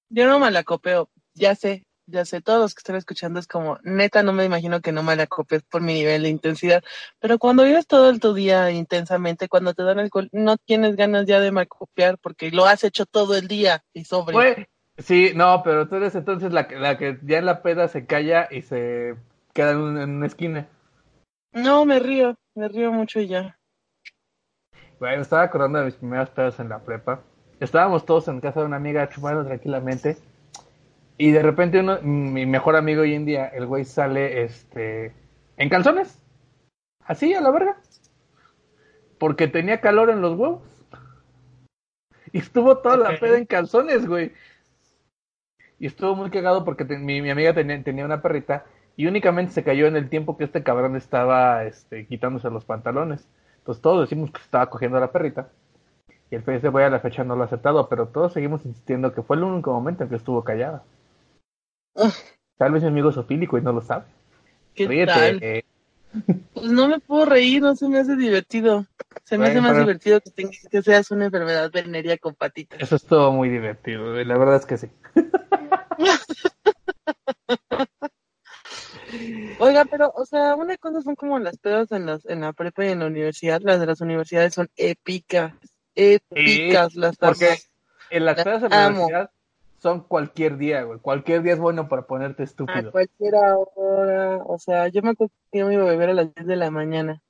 Yo 0.09 0.27
no 0.27 0.39
malacopeo, 0.39 1.09
ya 1.39 1.55
sé, 1.55 1.85
ya 2.05 2.25
sé, 2.25 2.41
todos 2.41 2.59
los 2.59 2.75
que 2.75 2.79
están 2.79 2.95
escuchando 2.95 3.39
es 3.39 3.47
como, 3.47 3.79
neta, 3.83 4.23
no 4.23 4.33
me 4.33 4.45
imagino 4.45 4.81
que 4.81 4.91
no 4.91 5.03
malacopes 5.03 5.63
por 5.63 5.81
mi 5.81 5.93
nivel 5.93 6.23
de 6.23 6.29
intensidad, 6.29 6.83
pero 7.19 7.39
cuando 7.39 7.63
vives 7.63 7.87
todo 7.87 8.09
el 8.09 8.19
tu 8.19 8.33
día 8.33 8.71
intensamente, 8.71 9.47
cuando 9.47 9.73
te 9.73 9.83
dan 9.83 9.99
alcohol, 9.99 10.29
no 10.31 10.57
tienes 10.57 10.95
ganas 10.95 11.25
ya 11.25 11.39
de 11.39 11.51
malacopiar 11.51 12.17
porque 12.17 12.51
lo 12.51 12.65
has 12.65 12.83
hecho 12.83 13.05
todo 13.05 13.35
el 13.35 13.47
día 13.47 13.83
y 13.93 14.03
sobre. 14.03 14.67
sí, 14.97 15.31
no, 15.35 15.63
pero 15.63 15.87
tú 15.87 15.95
eres 15.95 16.13
entonces 16.15 16.51
la, 16.51 16.67
la 16.71 16.97
que 16.97 17.17
ya 17.23 17.37
en 17.37 17.45
la 17.45 17.61
peda 17.61 17.87
se 17.87 18.05
calla 18.05 18.47
y 18.51 18.61
se 18.61 19.15
queda 19.53 19.71
en, 19.71 19.79
una 19.79 20.27
esquina. 20.27 20.67
No, 21.53 21.85
me 21.85 21.99
río, 21.99 22.37
me 22.53 22.67
río 22.67 22.91
mucho 22.91 23.19
y 23.19 23.27
ya. 23.27 23.57
Bueno, 24.99 25.21
estaba 25.21 25.43
acordando 25.43 25.79
de 25.79 25.85
mis 25.85 25.95
primeras 25.95 26.29
pedas 26.29 26.59
en 26.59 26.69
la 26.69 26.79
prepa. 26.79 27.21
Estábamos 27.59 28.05
todos 28.05 28.27
en 28.27 28.41
casa 28.41 28.59
de 28.59 28.65
una 28.65 28.77
amiga 28.77 29.07
chupando 29.09 29.45
tranquilamente 29.45 30.17
y 31.21 31.31
de 31.31 31.43
repente 31.43 31.81
uno, 31.81 31.99
mi 32.01 32.45
mejor 32.45 32.77
amigo 32.77 33.01
hoy 33.01 33.13
en 33.13 33.25
día, 33.25 33.45
el 33.47 33.65
güey 33.65 33.83
sale 33.83 34.43
este 34.43 35.13
en 35.57 35.67
calzones. 35.67 36.17
Así 37.03 37.33
a 37.33 37.41
la 37.41 37.51
verga. 37.51 37.75
Porque 39.17 39.49
tenía 39.49 39.81
calor 39.81 40.09
en 40.09 40.21
los 40.21 40.39
huevos. 40.39 40.63
Y 42.31 42.37
estuvo 42.37 42.77
toda 42.77 42.95
la 42.95 43.19
peda 43.19 43.37
en 43.37 43.45
calzones, 43.45 44.07
güey. 44.07 44.31
Y 45.77 45.87
estuvo 45.87 46.15
muy 46.15 46.29
cagado 46.29 46.63
porque 46.63 46.85
mi, 46.85 47.21
mi, 47.21 47.29
amiga 47.29 47.53
tenía, 47.53 47.83
tenía, 47.83 48.05
una 48.05 48.21
perrita 48.21 48.65
y 48.95 49.05
únicamente 49.07 49.51
se 49.51 49.63
cayó 49.63 49.87
en 49.87 49.97
el 49.97 50.07
tiempo 50.07 50.37
que 50.37 50.45
este 50.45 50.63
cabrón 50.63 50.95
estaba 50.95 51.65
este, 51.65 52.05
quitándose 52.05 52.49
los 52.49 52.63
pantalones. 52.63 53.27
Entonces 53.57 53.81
todos 53.81 54.07
decimos 54.07 54.31
que 54.31 54.39
estaba 54.39 54.69
cogiendo 54.69 54.97
a 54.97 55.01
la 55.01 55.11
perrita. 55.11 55.49
Y 56.31 56.35
el 56.35 56.43
pez 56.43 56.61
de 56.61 56.69
a 56.69 56.89
la 56.89 57.01
fecha 57.01 57.25
no 57.25 57.35
lo 57.35 57.41
ha 57.41 57.47
aceptado, 57.47 57.89
pero 57.89 58.07
todos 58.07 58.31
seguimos 58.31 58.65
insistiendo 58.65 59.13
que 59.13 59.21
fue 59.21 59.35
el 59.35 59.43
único 59.43 59.73
momento 59.73 60.03
en 60.03 60.09
que 60.09 60.15
estuvo 60.15 60.45
callada. 60.45 60.85
Tal 62.57 62.71
vez 62.71 62.83
mi 62.83 62.89
amigo 62.89 63.11
sofílico 63.11 63.57
y 63.57 63.61
no 63.61 63.73
lo 63.73 63.81
sabe. 63.81 64.05
¿Qué 64.75 64.87
Ríete. 64.87 65.65
Pues 66.55 66.71
no 66.71 66.87
me 66.87 66.99
puedo 66.99 67.25
reír, 67.25 67.61
no 67.61 67.75
se 67.75 67.87
me 67.87 67.99
hace 67.99 68.15
divertido. 68.15 68.87
Se 69.25 69.37
me 69.37 69.47
hace 69.47 69.61
más 69.61 69.77
divertido 69.77 70.19
que, 70.19 70.49
que 70.71 70.81
seas 70.81 71.11
una 71.11 71.25
enfermedad 71.25 71.69
venerea 71.71 72.17
con 72.17 72.33
patitas. 72.33 72.81
Eso 72.81 72.95
es 72.95 73.05
todo 73.05 73.31
muy 73.31 73.47
divertido, 73.47 74.15
la 74.15 74.37
verdad 74.39 74.55
es 74.55 74.65
que 74.65 74.77
sí. 74.79 74.89
Oiga, 79.59 79.85
pero, 79.85 80.11
o 80.15 80.25
sea, 80.25 80.55
una 80.55 80.77
cosa 80.77 81.01
son 81.01 81.15
como 81.15 81.37
las 81.37 81.57
pedas 81.57 81.91
en, 81.91 82.05
las, 82.05 82.25
en 82.25 82.41
la 82.41 82.53
prepa 82.53 82.85
y 82.85 82.89
en 82.89 82.99
la 82.99 83.07
universidad. 83.07 83.61
Las 83.61 83.79
de 83.79 83.85
las 83.85 84.01
universidades 84.01 84.53
son 84.53 84.69
épicas, 84.75 85.53
épicas 85.95 86.95
las 86.95 87.17
Porque 87.17 87.57
en 88.09 88.25
las 88.25 88.43
pedas 88.43 88.63
en 88.63 88.69
la 88.69 88.87
universidad 88.87 89.31
son 89.79 90.01
cualquier 90.01 90.57
día, 90.57 90.83
güey. 90.83 90.99
Cualquier 90.99 91.41
día 91.41 91.53
es 91.53 91.59
bueno 91.59 91.87
para 91.87 92.03
ponerte 92.03 92.43
estúpido. 92.43 92.89
A 92.89 92.91
cualquier 92.91 93.33
hora. 93.35 94.43
O 94.45 94.57
sea, 94.59 94.87
yo 94.89 95.01
me 95.01 95.11
acuerdo 95.11 95.33
que 95.51 95.59
yo 95.59 95.67
me 95.67 95.73
iba 95.73 95.83
a 95.83 95.87
beber 95.89 96.09
a 96.09 96.13
las 96.13 96.33
10 96.35 96.47
de 96.47 96.55
la 96.55 96.69
mañana. 96.69 97.21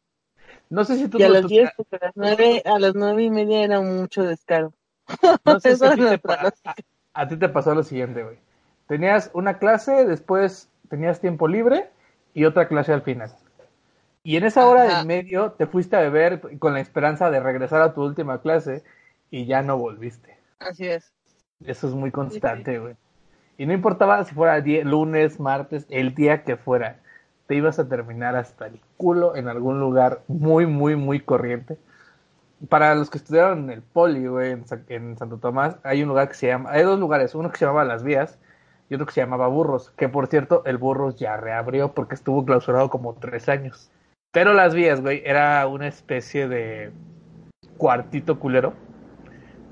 No 0.69 0.83
sé 0.83 0.97
si 0.97 1.07
tú... 1.07 1.17
Y 1.19 1.23
a 1.23 1.29
las 1.29 1.47
10, 1.47 1.71
porque 1.77 1.95
a 1.95 2.05
las 2.05 2.15
9, 2.15 2.63
a 2.65 2.79
las 2.79 2.95
9 2.95 3.23
y 3.23 3.29
media 3.29 3.63
era 3.63 3.81
mucho 3.81 4.23
descaro. 4.23 4.73
No 5.45 5.59
sé 5.59 5.75
si 5.75 5.85
a, 5.85 5.95
ti 5.95 6.01
te 6.01 6.31
a, 6.31 6.53
a, 7.13 7.27
ti 7.27 7.37
te 7.37 7.49
pasó 7.49 7.73
lo 7.73 7.83
siguiente, 7.83 8.23
güey. 8.23 8.37
Tenías 8.87 9.31
una 9.33 9.57
clase, 9.57 10.05
después 10.05 10.69
tenías 10.89 11.19
tiempo 11.19 11.47
libre 11.47 11.89
y 12.33 12.45
otra 12.45 12.67
clase 12.67 12.93
al 12.93 13.01
final. 13.01 13.31
Y 14.23 14.37
en 14.37 14.43
esa 14.43 14.67
hora 14.67 14.83
Ajá. 14.83 14.97
del 14.97 15.07
medio 15.07 15.51
te 15.53 15.65
fuiste 15.65 15.95
a 15.95 16.01
beber 16.01 16.41
con 16.59 16.73
la 16.73 16.81
esperanza 16.81 17.31
de 17.31 17.39
regresar 17.39 17.81
a 17.81 17.93
tu 17.93 18.03
última 18.03 18.41
clase 18.41 18.83
y 19.31 19.45
ya 19.45 19.61
no 19.61 19.77
volviste. 19.77 20.37
Así 20.59 20.87
es. 20.87 21.13
Eso 21.65 21.87
es 21.87 21.93
muy 21.93 22.11
constante, 22.11 22.79
güey. 22.79 22.95
Y 23.57 23.65
no 23.65 23.73
importaba 23.73 24.23
si 24.23 24.33
fuera 24.33 24.61
día, 24.61 24.83
lunes, 24.85 25.39
martes, 25.39 25.85
el 25.89 26.15
día 26.15 26.43
que 26.43 26.55
fuera, 26.55 26.99
te 27.47 27.55
ibas 27.55 27.79
a 27.79 27.89
terminar 27.89 28.37
hasta 28.37 28.67
el 28.67 28.79
culo 28.95 29.35
en 29.35 29.49
algún 29.49 29.79
lugar 29.79 30.21
muy, 30.27 30.65
muy, 30.65 30.95
muy 30.95 31.19
corriente. 31.19 31.77
Para 32.69 32.95
los 32.95 33.09
que 33.09 33.17
estudiaron 33.17 33.65
en 33.65 33.69
el 33.71 33.81
poli, 33.81 34.27
güey, 34.27 34.51
en, 34.51 34.65
en, 34.87 35.17
Santo 35.17 35.37
Tomás, 35.37 35.77
hay 35.83 36.01
un 36.03 36.09
lugar 36.09 36.29
que 36.29 36.35
se 36.35 36.47
llama, 36.47 36.71
hay 36.71 36.83
dos 36.83 36.99
lugares, 36.99 37.35
uno 37.35 37.51
que 37.51 37.57
se 37.57 37.65
llamaba 37.65 37.83
Las 37.83 38.03
Vías 38.03 38.39
y 38.89 38.95
otro 38.95 39.05
que 39.05 39.13
se 39.13 39.21
llamaba 39.21 39.47
Burros, 39.47 39.91
que 39.91 40.07
por 40.07 40.27
cierto, 40.27 40.63
el 40.65 40.77
Burros 40.77 41.17
ya 41.17 41.37
reabrió 41.37 41.93
porque 41.93 42.15
estuvo 42.15 42.45
clausurado 42.45 42.89
como 42.89 43.15
tres 43.15 43.49
años. 43.49 43.91
Pero 44.31 44.53
Las 44.53 44.73
Vías, 44.73 45.01
güey, 45.01 45.21
era 45.25 45.67
una 45.67 45.87
especie 45.87 46.47
de 46.47 46.91
cuartito 47.77 48.39
culero 48.39 48.73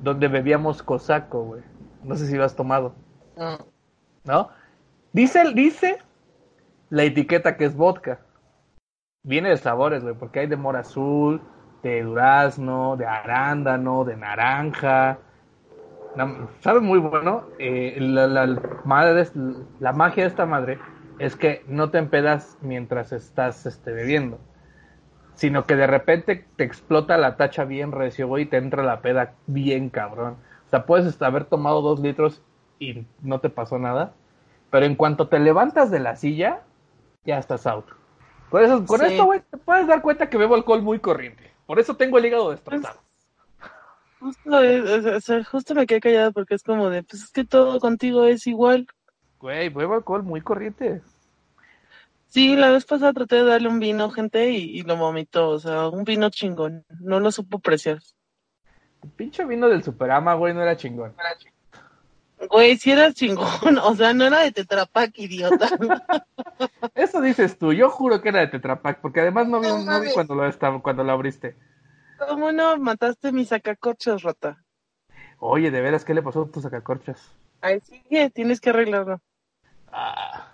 donde 0.02 0.28
bebíamos 0.28 0.84
cosaco, 0.84 1.44
güey. 1.44 1.77
No 2.08 2.16
sé 2.16 2.26
si 2.28 2.36
lo 2.36 2.46
has 2.46 2.56
tomado. 2.56 2.96
No. 3.36 3.58
¿No? 4.24 4.50
Dice, 5.12 5.44
dice 5.54 6.00
la 6.90 7.04
etiqueta 7.04 7.58
que 7.58 7.66
es 7.66 7.76
vodka. 7.76 8.20
viene 9.24 9.50
de 9.50 9.58
sabores, 9.58 10.04
güey, 10.04 10.16
porque 10.16 10.40
hay 10.40 10.48
de 10.48 10.56
mora 10.56 10.80
azul, 10.80 11.42
de 11.84 12.02
durazno, 12.02 12.96
de 12.96 13.06
arándano, 13.06 14.06
de 14.06 14.16
naranja. 14.16 15.20
Sabe 16.62 16.80
muy 16.80 17.00
bueno. 17.00 17.44
Eh, 17.60 17.98
la, 18.00 18.48
madre, 18.86 19.28
la 19.80 19.92
magia 19.92 20.24
de 20.24 20.30
esta 20.30 20.46
madre 20.46 20.80
es 21.20 21.36
que 21.36 21.64
no 21.68 21.90
te 21.90 21.98
empedas 21.98 22.58
mientras 22.62 23.12
estás 23.12 23.66
este, 23.66 23.92
bebiendo, 23.92 24.40
sino 25.36 25.66
que 25.66 25.76
de 25.76 25.88
repente 25.88 26.46
te 26.56 26.64
explota 26.64 27.18
la 27.18 27.36
tacha 27.36 27.66
bien 27.66 27.92
recio, 27.92 28.28
güey, 28.28 28.44
y 28.44 28.48
te 28.48 28.58
entra 28.58 28.84
la 28.84 29.02
peda 29.02 29.34
bien 29.46 29.90
cabrón. 29.90 30.38
O 30.68 30.70
sea, 30.70 30.86
puedes 30.86 31.22
haber 31.22 31.46
tomado 31.46 31.82
dos 31.82 32.00
litros 32.00 32.42
y 32.80 33.06
no 33.22 33.40
te 33.40 33.50
pasó 33.50 33.80
nada, 33.80 34.14
pero 34.70 34.86
en 34.86 34.96
cuanto 34.96 35.28
te 35.28 35.40
levantas 35.40 35.90
de 35.90 36.00
la 36.00 36.16
silla, 36.16 36.62
ya 37.26 37.38
estás 37.38 37.66
out. 37.66 37.86
Por 38.50 38.64
eso, 38.64 38.86
con 38.86 39.04
esto, 39.04 39.26
güey, 39.26 39.42
te 39.42 39.58
puedes 39.58 39.88
dar 39.88 40.02
cuenta 40.02 40.30
que 40.30 40.38
bebo 40.38 40.56
alcohol 40.56 40.82
muy 40.82 41.00
corriente. 41.00 41.52
Por 41.66 41.80
eso 41.80 41.96
tengo 41.96 42.18
el 42.18 42.26
hígado 42.26 42.52
destrozado. 42.52 43.00
Justo, 44.20 44.52
justo 45.52 45.76
me 45.76 45.86
quedé 45.86 46.00
callado 46.00 46.32
porque 46.32 46.56
es 46.56 46.64
como 46.64 46.90
de, 46.90 47.04
pues 47.04 47.24
es 47.24 47.32
que 47.32 47.44
todo 47.44 47.80
contigo 47.80 48.26
es 48.26 48.48
igual. 48.48 48.88
Güey, 49.40 49.70
bebo 49.70 49.96
alcohol 49.96 50.24
muy 50.24 50.42
corriente. 50.42 51.02
Sí, 52.28 52.56
la 52.56 52.72
vez 52.72 52.86
pasada 52.86 53.14
traté 53.14 53.38
de 53.38 53.44
darle 53.44 53.70
un 53.70 53.80
vino, 53.80 54.10
gente, 54.10 54.52
y, 54.52 54.82
lo 54.84 54.98
vomitó. 54.98 55.50
O 55.50 55.60
sea, 55.60 55.88
un 55.90 56.04
vino 56.04 56.30
chingón. 56.30 56.86
No 57.00 57.20
lo 57.20 57.32
supo 57.32 57.58
apreciar. 57.58 58.00
Pinche 59.16 59.46
vino 59.46 59.68
del 59.68 59.84
Superama, 59.84 60.34
güey, 60.36 60.54
no 60.54 60.62
era 60.62 60.78
chingón. 60.78 61.14
Güey, 62.50 62.78
sí 62.78 62.92
era 62.92 63.14
chingón. 63.14 63.48
O 63.84 63.96
sea, 63.96 64.14
no 64.14 64.26
era 64.26 64.42
de 64.42 64.52
Tetrapac, 64.52 65.18
idiota. 65.18 65.70
Eso 66.96 67.22
dices 67.22 67.58
tú. 67.58 67.74
Yo 67.74 67.90
juro 67.90 68.22
que 68.22 68.30
era 68.30 68.40
de 68.40 68.48
Tetrapac, 68.48 69.02
porque 69.02 69.22
además 69.22 69.48
no 69.48 69.60
vi, 69.60 69.68
no, 69.68 70.02
vi 70.02 70.12
cuando, 70.14 70.36
lo 70.36 70.82
cuando 70.82 71.04
lo 71.04 71.12
abriste. 71.12 71.56
¿Cómo 72.18 72.52
no? 72.52 72.78
Mataste 72.78 73.32
mi 73.32 73.46
sacacorchas, 73.46 74.24
rata. 74.24 74.64
Oye, 75.40 75.70
de 75.70 75.82
veras, 75.82 76.04
¿qué 76.04 76.14
le 76.14 76.24
pasó 76.24 76.44
a 76.44 76.52
tus 76.52 76.64
sacacorchas? 76.64 77.32
Ay, 77.62 77.80
sigue, 77.82 78.30
tienes 78.32 78.60
que 78.60 78.72
arreglarlo. 78.72 79.22
Ah, 79.92 80.52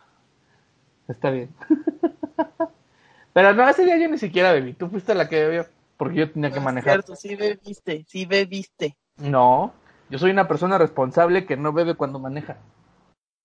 está 1.08 1.30
bien. 1.30 1.54
Pero 3.34 3.54
no, 3.54 3.68
ese 3.68 3.86
día 3.86 3.98
yo 3.98 4.10
ni 4.10 4.18
siquiera 4.18 4.52
bebí. 4.52 4.74
Tú 4.74 4.90
fuiste 4.90 5.16
la 5.16 5.28
que 5.28 5.44
bebió, 5.44 5.66
porque 5.98 6.18
yo 6.18 6.32
tenía 6.32 6.52
que 6.52 6.60
manejar. 6.60 7.00
Es 7.00 7.06
cierto, 7.06 7.16
sí 7.16 7.36
bebiste, 7.36 8.06
sí 8.08 8.26
bebiste. 8.26 8.98
No, 9.18 9.74
yo 10.10 10.20
soy 10.20 10.32
una 10.32 10.48
persona 10.48 10.78
responsable 10.78 11.46
que 11.46 11.58
no 11.58 11.74
bebe 11.74 11.96
cuando 11.96 12.20
maneja. 12.20 12.58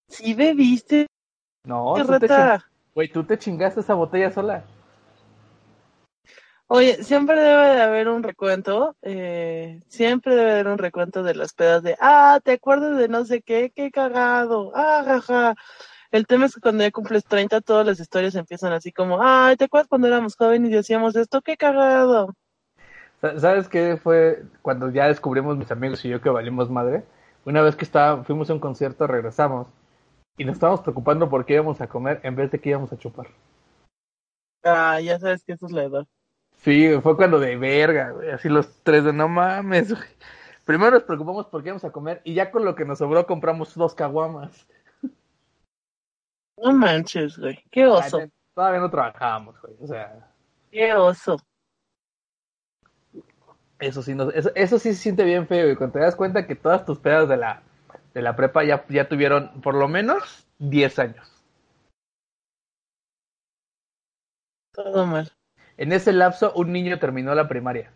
Sí 0.08 0.34
bebiste. 0.34 1.06
No, 1.64 1.94
tú 1.94 2.18
te, 2.18 2.28
güey, 2.94 3.08
tú 3.12 3.24
te 3.24 3.38
chingaste 3.38 3.80
esa 3.80 3.94
botella 3.94 4.30
sola. 4.30 4.64
Oye, 6.70 7.02
siempre 7.02 7.40
debe 7.40 7.76
de 7.76 7.80
haber 7.80 8.08
un 8.08 8.22
recuento, 8.22 8.94
eh, 9.00 9.80
siempre 9.88 10.34
debe 10.34 10.52
haber 10.52 10.68
un 10.68 10.76
recuento 10.76 11.22
de 11.22 11.34
las 11.34 11.54
pedas 11.54 11.82
de, 11.82 11.96
ah, 11.98 12.40
¿te 12.44 12.52
acuerdas 12.52 12.98
de 12.98 13.08
no 13.08 13.24
sé 13.24 13.40
qué? 13.40 13.72
¡Qué 13.74 13.90
cagado! 13.90 14.72
¡Ah, 14.74 15.02
jaja! 15.02 15.54
El 16.10 16.26
tema 16.26 16.46
es 16.46 16.54
que 16.54 16.60
cuando 16.60 16.84
ya 16.84 16.90
cumples 16.90 17.24
30, 17.24 17.60
todas 17.60 17.86
las 17.86 18.00
historias 18.00 18.34
empiezan 18.34 18.72
así 18.72 18.92
como, 18.92 19.22
ay, 19.22 19.56
¿te 19.56 19.64
acuerdas 19.64 19.88
cuando 19.88 20.06
éramos 20.06 20.36
jóvenes 20.36 20.70
y 20.70 20.74
decíamos 20.74 21.14
esto? 21.16 21.42
¡Qué 21.42 21.56
cagado! 21.56 22.34
¿Sabes 23.36 23.68
qué 23.68 23.96
fue 23.96 24.44
cuando 24.62 24.90
ya 24.90 25.08
descubrimos 25.08 25.56
mis 25.58 25.70
amigos 25.70 26.04
y 26.04 26.08
yo 26.08 26.20
que 26.20 26.30
valimos 26.30 26.70
madre? 26.70 27.04
Una 27.44 27.62
vez 27.62 27.76
que 27.76 27.84
estaba, 27.84 28.24
fuimos 28.24 28.48
a 28.48 28.54
un 28.54 28.60
concierto, 28.60 29.06
regresamos 29.06 29.66
y 30.38 30.44
nos 30.44 30.54
estábamos 30.54 30.80
preocupando 30.80 31.28
por 31.28 31.44
qué 31.44 31.54
íbamos 31.54 31.80
a 31.80 31.88
comer 31.88 32.20
en 32.22 32.36
vez 32.36 32.50
de 32.50 32.60
que 32.60 32.70
íbamos 32.70 32.92
a 32.92 32.96
chupar. 32.96 33.26
Ah, 34.62 35.00
ya 35.00 35.18
sabes 35.18 35.42
que 35.44 35.52
eso 35.52 35.66
es 35.66 35.72
la 35.72 35.84
edad. 35.84 36.06
Sí, 36.58 36.90
fue 37.02 37.16
cuando 37.16 37.38
de 37.38 37.56
verga, 37.56 38.10
güey. 38.12 38.30
Así 38.30 38.48
los 38.48 38.82
tres 38.82 39.04
de 39.04 39.12
no 39.12 39.28
mames, 39.28 39.92
güey. 39.92 40.08
Primero 40.64 40.92
nos 40.92 41.02
preocupamos 41.02 41.46
por 41.46 41.62
qué 41.62 41.70
íbamos 41.70 41.84
a 41.84 41.92
comer 41.92 42.20
y 42.24 42.34
ya 42.34 42.50
con 42.50 42.64
lo 42.64 42.74
que 42.74 42.84
nos 42.84 42.98
sobró 42.98 43.26
compramos 43.26 43.74
dos 43.74 43.94
caguamas. 43.94 44.66
No 46.62 46.72
manches, 46.72 47.38
güey. 47.38 47.62
Qué 47.70 47.86
oso. 47.86 48.20
todavía 48.54 48.80
no 48.80 48.90
trabajábamos, 48.90 49.60
güey. 49.60 49.74
O 49.80 49.86
sea. 49.86 50.28
Qué 50.70 50.92
oso. 50.94 51.36
Eso 53.78 54.02
sí, 54.02 54.14
no, 54.14 54.30
eso, 54.30 54.50
eso 54.56 54.78
sí 54.78 54.92
se 54.92 55.00
siente 55.00 55.22
bien 55.24 55.46
feo, 55.46 55.70
y 55.70 55.76
cuando 55.76 55.94
te 55.94 56.00
das 56.00 56.16
cuenta 56.16 56.46
que 56.46 56.56
todas 56.56 56.84
tus 56.84 56.98
pedas 56.98 57.28
de 57.28 57.36
la, 57.36 57.62
de 58.12 58.22
la 58.22 58.34
prepa 58.34 58.64
ya, 58.64 58.84
ya 58.88 59.08
tuvieron 59.08 59.60
por 59.60 59.74
lo 59.74 59.86
menos 59.86 60.48
10 60.58 60.98
años. 60.98 61.44
Todo 64.72 65.06
mal. 65.06 65.30
En 65.76 65.92
ese 65.92 66.12
lapso, 66.12 66.52
un 66.54 66.72
niño 66.72 66.98
terminó 66.98 67.34
la 67.36 67.46
primaria. 67.46 67.92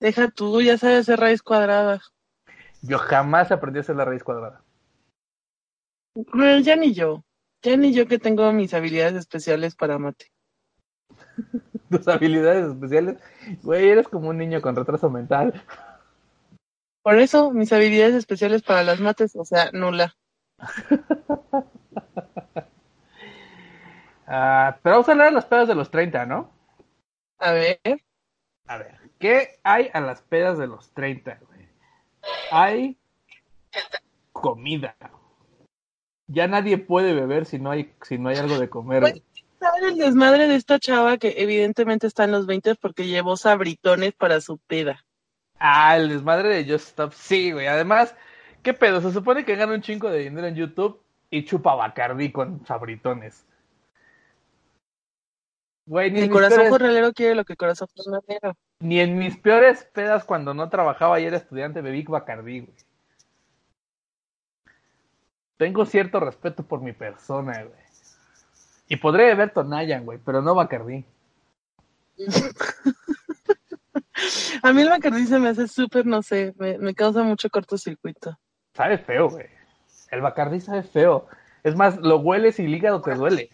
Deja 0.00 0.28
tú, 0.28 0.60
ya 0.60 0.76
sabes 0.76 1.00
hacer 1.00 1.18
raíz 1.18 1.42
cuadrada. 1.42 2.00
Yo 2.82 2.98
jamás 2.98 3.50
aprendí 3.52 3.78
a 3.78 3.80
hacer 3.82 3.96
la 3.96 4.04
raíz 4.04 4.22
cuadrada. 4.22 4.62
Bueno, 6.14 6.58
ya 6.60 6.76
ni 6.76 6.92
yo. 6.92 7.24
Ya 7.62 7.76
ni 7.76 7.92
yo 7.92 8.06
que 8.06 8.18
tengo 8.18 8.50
mis 8.52 8.72
habilidades 8.74 9.14
especiales 9.14 9.74
para 9.74 9.98
mate. 9.98 10.26
Tus 11.90 12.08
habilidades 12.08 12.68
especiales, 12.68 13.18
güey, 13.62 13.88
eres 13.88 14.08
como 14.08 14.28
un 14.28 14.38
niño 14.38 14.60
con 14.60 14.76
retraso 14.76 15.10
mental. 15.10 15.62
Por 17.02 17.18
eso, 17.18 17.50
mis 17.50 17.72
habilidades 17.72 18.14
especiales 18.14 18.62
para 18.62 18.84
las 18.84 19.00
mates, 19.00 19.34
o 19.36 19.44
sea, 19.44 19.70
nula. 19.72 20.14
Ah, 24.32 24.78
pero 24.84 24.94
vamos 24.94 25.08
a 25.08 25.10
hablar 25.10 25.30
de 25.30 25.34
las 25.34 25.46
pedas 25.46 25.66
de 25.66 25.74
los 25.74 25.90
30, 25.90 26.24
¿no? 26.24 26.52
A 27.38 27.50
ver. 27.50 27.80
A 28.68 28.78
ver, 28.78 28.96
¿qué 29.18 29.58
hay 29.64 29.90
a 29.92 30.00
las 30.00 30.22
pedas 30.22 30.56
de 30.56 30.68
los 30.68 30.92
30, 30.92 31.40
güey? 31.48 31.68
Hay 32.52 32.96
comida. 34.30 34.96
Ya 36.32 36.46
nadie 36.46 36.78
puede 36.78 37.12
beber 37.12 37.44
si 37.44 37.58
no 37.58 37.72
hay, 37.72 37.92
si 38.02 38.16
no 38.16 38.28
hay 38.28 38.36
algo 38.36 38.58
de 38.58 38.70
comer. 38.70 39.00
Pues, 39.00 39.22
¿Sabes 39.58 39.82
el 39.82 39.98
desmadre 39.98 40.46
de 40.46 40.54
esta 40.54 40.78
chava 40.78 41.18
que 41.18 41.34
evidentemente 41.38 42.06
está 42.06 42.24
en 42.24 42.30
los 42.30 42.46
20 42.46 42.76
porque 42.76 43.06
llevó 43.06 43.36
sabritones 43.36 44.12
para 44.12 44.40
su 44.40 44.58
peda? 44.58 45.04
Ah, 45.58 45.96
el 45.96 46.08
desmadre 46.08 46.48
de 46.48 46.72
Just 46.72 46.88
Stop. 46.88 47.12
Sí, 47.12 47.52
güey. 47.52 47.66
Además, 47.66 48.14
¿qué 48.62 48.72
pedo? 48.72 49.00
Se 49.00 49.12
supone 49.12 49.44
que 49.44 49.56
gana 49.56 49.74
un 49.74 49.82
chingo 49.82 50.08
de 50.08 50.20
dinero 50.20 50.46
en 50.46 50.54
YouTube 50.54 51.02
y 51.28 51.44
chupa 51.44 51.74
Bacardi 51.74 52.32
con 52.32 52.64
sabritones. 52.64 53.44
Güey, 55.84 56.10
ni 56.12 56.20
el 56.20 56.30
corazón 56.30 56.68
peores... 56.68 57.12
quiere 57.14 57.34
lo 57.34 57.44
que 57.44 57.54
el 57.54 57.58
corazón 57.58 57.88
jornalero. 57.94 58.56
Ni 58.78 59.00
en 59.00 59.18
mis 59.18 59.36
peores 59.36 59.84
pedas 59.92 60.24
cuando 60.24 60.54
no 60.54 60.70
trabajaba 60.70 61.20
y 61.20 61.24
era 61.24 61.36
estudiante 61.36 61.82
bebí 61.82 62.04
Bacardi, 62.04 62.60
güey. 62.60 62.74
Tengo 65.60 65.84
cierto 65.84 66.18
respeto 66.20 66.62
por 66.62 66.80
mi 66.80 66.94
persona, 66.94 67.62
güey. 67.62 67.78
Y 68.88 68.96
podré 68.96 69.26
beber 69.26 69.52
Tonayan, 69.52 70.06
güey, 70.06 70.18
pero 70.24 70.40
no 70.40 70.54
Bacardi. 70.54 71.04
A 74.62 74.72
mí 74.72 74.80
el 74.80 74.88
Bacardi 74.88 75.26
se 75.26 75.38
me 75.38 75.50
hace 75.50 75.68
súper, 75.68 76.06
no 76.06 76.22
sé, 76.22 76.54
me, 76.56 76.78
me 76.78 76.94
causa 76.94 77.22
mucho 77.22 77.50
cortocircuito. 77.50 78.38
Sabe 78.72 78.96
feo, 78.96 79.28
güey. 79.28 79.48
El 80.10 80.22
Bacardi 80.22 80.62
sabe 80.62 80.82
feo. 80.82 81.26
Es 81.62 81.76
más, 81.76 81.98
lo 81.98 82.20
hueles 82.20 82.58
y 82.58 82.64
el 82.64 82.74
hígado 82.74 83.02
te 83.02 83.14
duele. 83.14 83.50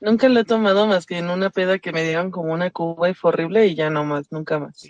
Nunca 0.00 0.30
lo 0.30 0.40
he 0.40 0.44
tomado 0.46 0.86
más 0.86 1.04
que 1.04 1.18
en 1.18 1.28
una 1.28 1.50
peda 1.50 1.78
que 1.78 1.92
me 1.92 2.04
dieron 2.04 2.30
como 2.30 2.54
una 2.54 2.70
cuba 2.70 3.10
y 3.10 3.14
fue 3.14 3.32
horrible 3.32 3.66
y 3.66 3.74
ya 3.74 3.90
no 3.90 4.06
más, 4.06 4.32
nunca 4.32 4.58
más. 4.58 4.88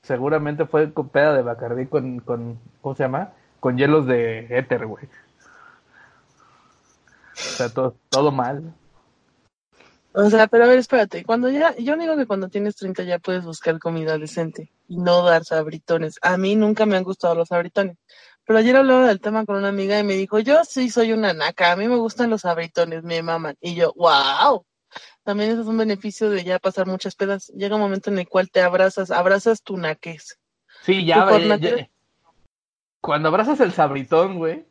Seguramente 0.00 0.64
fue 0.64 0.92
con 0.92 1.08
peda 1.08 1.34
de 1.34 1.42
Bacardí 1.42 1.86
con, 1.86 2.20
con, 2.20 2.60
¿cómo 2.80 2.94
se 2.94 3.02
llama? 3.02 3.32
Con 3.64 3.78
hielos 3.78 4.06
de 4.06 4.46
éter, 4.50 4.84
güey. 4.84 5.06
O 7.32 7.34
sea, 7.34 7.70
todo, 7.70 7.96
todo 8.10 8.30
mal. 8.30 8.74
O 10.12 10.28
sea, 10.28 10.48
pero 10.48 10.64
a 10.64 10.66
ver, 10.66 10.78
espérate, 10.78 11.24
cuando 11.24 11.48
ya, 11.48 11.74
yo 11.76 11.96
digo 11.96 12.14
que 12.14 12.26
cuando 12.26 12.50
tienes 12.50 12.76
30 12.76 13.04
ya 13.04 13.18
puedes 13.18 13.42
buscar 13.46 13.78
comida 13.78 14.18
decente 14.18 14.70
y 14.86 14.98
no 14.98 15.22
dar 15.22 15.46
sabritones. 15.46 16.18
A 16.20 16.36
mí 16.36 16.56
nunca 16.56 16.84
me 16.84 16.98
han 16.98 17.04
gustado 17.04 17.34
los 17.36 17.48
sabritones. 17.48 17.96
Pero 18.44 18.58
ayer 18.58 18.76
hablaba 18.76 19.08
del 19.08 19.22
tema 19.22 19.46
con 19.46 19.56
una 19.56 19.68
amiga 19.68 19.98
y 19.98 20.04
me 20.04 20.12
dijo, 20.12 20.40
yo 20.40 20.62
sí 20.66 20.90
soy 20.90 21.14
una 21.14 21.32
naca, 21.32 21.72
a 21.72 21.76
mí 21.76 21.88
me 21.88 21.96
gustan 21.96 22.28
los 22.28 22.44
abritones, 22.44 23.02
me 23.02 23.22
maman. 23.22 23.56
Y 23.62 23.76
yo, 23.76 23.94
wow. 23.96 24.66
También 25.22 25.52
eso 25.52 25.62
es 25.62 25.68
un 25.68 25.78
beneficio 25.78 26.28
de 26.28 26.44
ya 26.44 26.58
pasar 26.58 26.86
muchas 26.86 27.14
pedas. 27.14 27.46
Llega 27.56 27.76
un 27.76 27.80
momento 27.80 28.10
en 28.10 28.18
el 28.18 28.28
cual 28.28 28.50
te 28.50 28.60
abrazas, 28.60 29.10
abrazas 29.10 29.62
tu 29.62 29.78
naques. 29.78 30.38
Sí, 30.82 31.06
ya, 31.06 31.26
ya, 31.56 31.88
Cuando 33.04 33.28
abrazas 33.28 33.60
el 33.60 33.70
sabritón, 33.72 34.38
güey, 34.38 34.64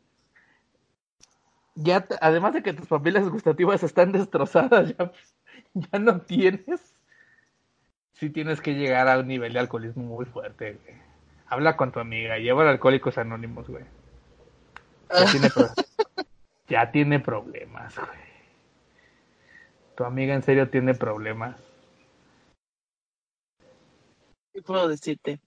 ya, 1.76 2.04
además 2.20 2.52
de 2.52 2.64
que 2.64 2.72
tus 2.72 2.88
papilas 2.88 3.28
gustativas 3.28 3.84
están 3.84 4.10
destrozadas, 4.10 4.92
ya, 4.98 5.12
ya 5.74 5.98
no 6.00 6.20
tienes. 6.22 6.96
Sí 8.14 8.30
tienes 8.30 8.60
que 8.60 8.74
llegar 8.74 9.06
a 9.06 9.20
un 9.20 9.28
nivel 9.28 9.52
de 9.52 9.60
alcoholismo 9.60 10.02
muy 10.02 10.24
fuerte, 10.24 10.80
güey. 10.82 10.96
Habla 11.46 11.76
con 11.76 11.92
tu 11.92 12.00
amiga, 12.00 12.36
lleva 12.38 12.64
a 12.64 12.70
Alcohólicos 12.70 13.18
Anónimos, 13.18 13.68
güey. 13.68 13.84
Ya, 15.10 15.30
tiene, 15.30 15.48
ya 16.68 16.90
tiene 16.90 17.20
problemas, 17.20 17.94
güey. 17.94 18.24
Tu 19.96 20.02
amiga 20.02 20.34
en 20.34 20.42
serio 20.42 20.70
tiene 20.70 20.94
problemas. 20.94 21.54
¿Qué 24.52 24.60
puedo 24.60 24.88
decirte? 24.88 25.38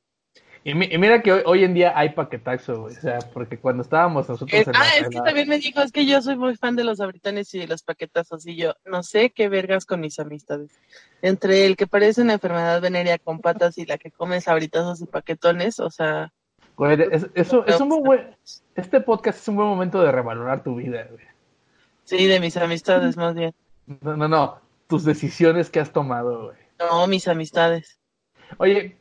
Y, 0.67 0.73
mira 0.75 1.21
que 1.21 1.31
hoy, 1.31 1.63
en 1.63 1.73
día 1.73 1.93
hay 1.97 2.09
paquetaxo, 2.09 2.81
güey. 2.81 2.97
O 2.97 2.99
sea, 2.99 3.19
porque 3.31 3.57
cuando 3.57 3.83
estábamos 3.83 4.27
nosotros 4.27 4.67
en 4.67 4.75
Ah, 4.75 4.97
es 4.99 5.07
que 5.07 5.21
también 5.21 5.47
me 5.47 5.59
dijo, 5.59 5.79
es 5.79 5.93
que 5.93 6.05
yo 6.05 6.21
soy 6.21 6.35
muy 6.35 6.57
fan 6.57 6.75
de 6.75 6.83
los 6.83 6.99
abritanes 6.99 7.53
y 7.53 7.59
de 7.59 7.67
los 7.67 7.83
paquetazos. 7.83 8.45
Y 8.45 8.57
yo, 8.57 8.73
no 8.83 9.01
sé 9.01 9.29
qué 9.29 9.47
vergas 9.47 9.85
con 9.85 10.01
mis 10.01 10.19
amistades. 10.19 10.77
Entre 11.21 11.65
el 11.65 11.77
que 11.77 11.87
parece 11.87 12.21
una 12.21 12.33
enfermedad 12.33 12.81
venérea 12.81 13.17
con 13.17 13.39
patas 13.39 13.77
y 13.77 13.85
la 13.85 13.97
que 13.97 14.11
come 14.11 14.41
sabritazos 14.41 14.99
y 14.99 15.05
paquetones, 15.05 15.79
o 15.79 15.89
sea... 15.89 16.33
Güey, 16.75 16.97
eso 17.33 17.65
es 17.65 17.79
un 17.79 18.03
buen... 18.03 18.35
Este 18.75 18.99
podcast 18.99 19.39
es 19.39 19.47
un 19.47 19.55
buen 19.55 19.69
momento 19.69 20.01
de 20.01 20.11
revalorar 20.11 20.63
tu 20.63 20.75
vida, 20.75 21.07
güey. 21.09 21.23
Sí, 22.03 22.27
de 22.27 22.41
mis 22.41 22.57
amistades, 22.57 23.15
más 23.15 23.35
bien. 23.35 23.53
No, 24.01 24.17
no, 24.17 24.27
no. 24.27 24.59
Tus 24.87 25.05
decisiones 25.05 25.69
que 25.69 25.79
has 25.79 25.93
tomado, 25.93 26.47
güey. 26.47 26.57
No, 26.77 27.07
mis 27.07 27.29
amistades. 27.29 28.01
Oye, 28.57 28.97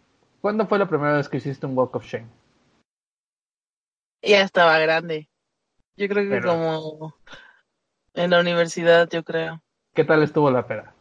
¿Cuándo 0.46 0.68
fue 0.68 0.78
la 0.78 0.86
primera 0.86 1.16
vez 1.16 1.28
que 1.28 1.38
hiciste 1.38 1.66
un 1.66 1.76
Walk 1.76 1.96
of 1.96 2.04
Shame? 2.04 2.28
Ya 4.22 4.42
estaba 4.42 4.78
grande. 4.78 5.28
Yo 5.96 6.06
creo 6.06 6.30
que 6.30 6.40
como 6.40 7.16
en 8.14 8.30
la 8.30 8.38
universidad, 8.38 9.08
yo 9.10 9.24
creo. 9.24 9.60
¿Qué 9.92 10.04
tal 10.04 10.22
estuvo 10.22 10.48
la 10.52 10.64
pera? 10.64 10.94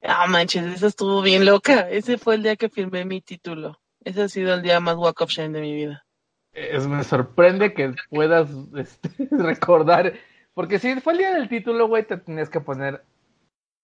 Ah, 0.00 0.26
manches, 0.28 0.64
esa 0.64 0.86
estuvo 0.86 1.20
bien 1.20 1.44
loca. 1.44 1.90
Ese 1.90 2.16
fue 2.16 2.36
el 2.36 2.42
día 2.42 2.56
que 2.56 2.70
firmé 2.70 3.04
mi 3.04 3.20
título. 3.20 3.78
Ese 4.02 4.22
ha 4.22 4.28
sido 4.30 4.54
el 4.54 4.62
día 4.62 4.80
más 4.80 4.96
Walk 4.96 5.20
of 5.20 5.30
Shame 5.30 5.52
de 5.52 5.60
mi 5.60 5.74
vida. 5.74 6.06
Es, 6.54 6.86
me 6.86 7.04
sorprende 7.04 7.74
que 7.74 7.94
puedas 8.08 8.48
este, 8.78 9.10
recordar, 9.30 10.14
porque 10.54 10.78
si 10.78 10.98
fue 11.02 11.12
el 11.12 11.18
día 11.18 11.34
del 11.34 11.50
título, 11.50 11.86
güey, 11.86 12.06
te 12.06 12.16
tenías 12.16 12.48
que 12.48 12.60
poner 12.60 13.04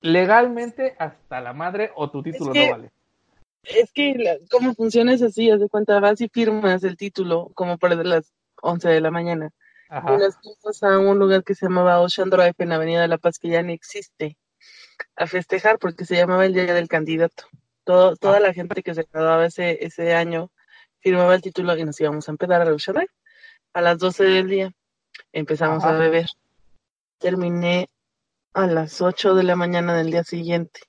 legalmente 0.00 0.96
hasta 0.98 1.42
la 1.42 1.52
madre 1.52 1.92
o 1.96 2.10
tu 2.10 2.22
título 2.22 2.54
no 2.54 2.70
vale. 2.70 2.90
Es 3.64 3.92
que 3.92 4.38
cómo 4.50 4.74
funciona 4.74 5.14
es 5.14 5.22
así, 5.22 5.50
haz 5.50 5.60
de 5.60 5.68
cuenta, 5.68 6.00
vas 6.00 6.20
y 6.20 6.28
firmas 6.28 6.84
el 6.84 6.96
título 6.96 7.50
como 7.54 7.78
por 7.78 7.94
las 8.04 8.32
11 8.62 8.88
de 8.88 9.00
la 9.00 9.10
mañana. 9.10 9.50
Y 9.90 10.16
nos 10.16 10.36
fuimos 10.36 10.82
a 10.82 10.98
un 10.98 11.18
lugar 11.18 11.44
que 11.44 11.54
se 11.54 11.66
llamaba 11.66 12.00
Ocean 12.00 12.30
Drive 12.30 12.54
en 12.58 12.72
Avenida 12.72 13.02
de 13.02 13.08
la 13.08 13.18
Paz, 13.18 13.38
que 13.38 13.48
ya 13.48 13.62
no 13.62 13.70
existe, 13.70 14.36
a 15.14 15.26
festejar 15.26 15.78
porque 15.78 16.04
se 16.04 16.16
llamaba 16.16 16.46
el 16.46 16.52
Día 16.52 16.74
del 16.74 16.88
Candidato. 16.88 17.44
Todo, 17.84 18.16
toda 18.16 18.38
ah. 18.38 18.40
la 18.40 18.52
gente 18.52 18.82
que 18.82 18.94
se 18.94 19.06
graduaba 19.10 19.46
ese, 19.46 19.84
ese 19.84 20.14
año 20.14 20.50
firmaba 21.00 21.34
el 21.34 21.42
título 21.42 21.76
y 21.76 21.84
nos 21.84 22.00
íbamos 22.00 22.28
a 22.28 22.32
empezar 22.32 22.62
a 22.62 22.72
Ocean 22.72 22.96
Drive. 22.96 23.12
A 23.72 23.80
las 23.80 23.98
12 23.98 24.24
del 24.24 24.48
día 24.48 24.72
empezamos 25.32 25.84
a 25.84 25.92
beber. 25.92 26.26
Terminé 27.18 27.88
a 28.52 28.66
las 28.66 29.00
8 29.00 29.34
de 29.34 29.42
la 29.42 29.56
mañana 29.56 29.96
del 29.96 30.10
día 30.10 30.24
siguiente 30.24 30.80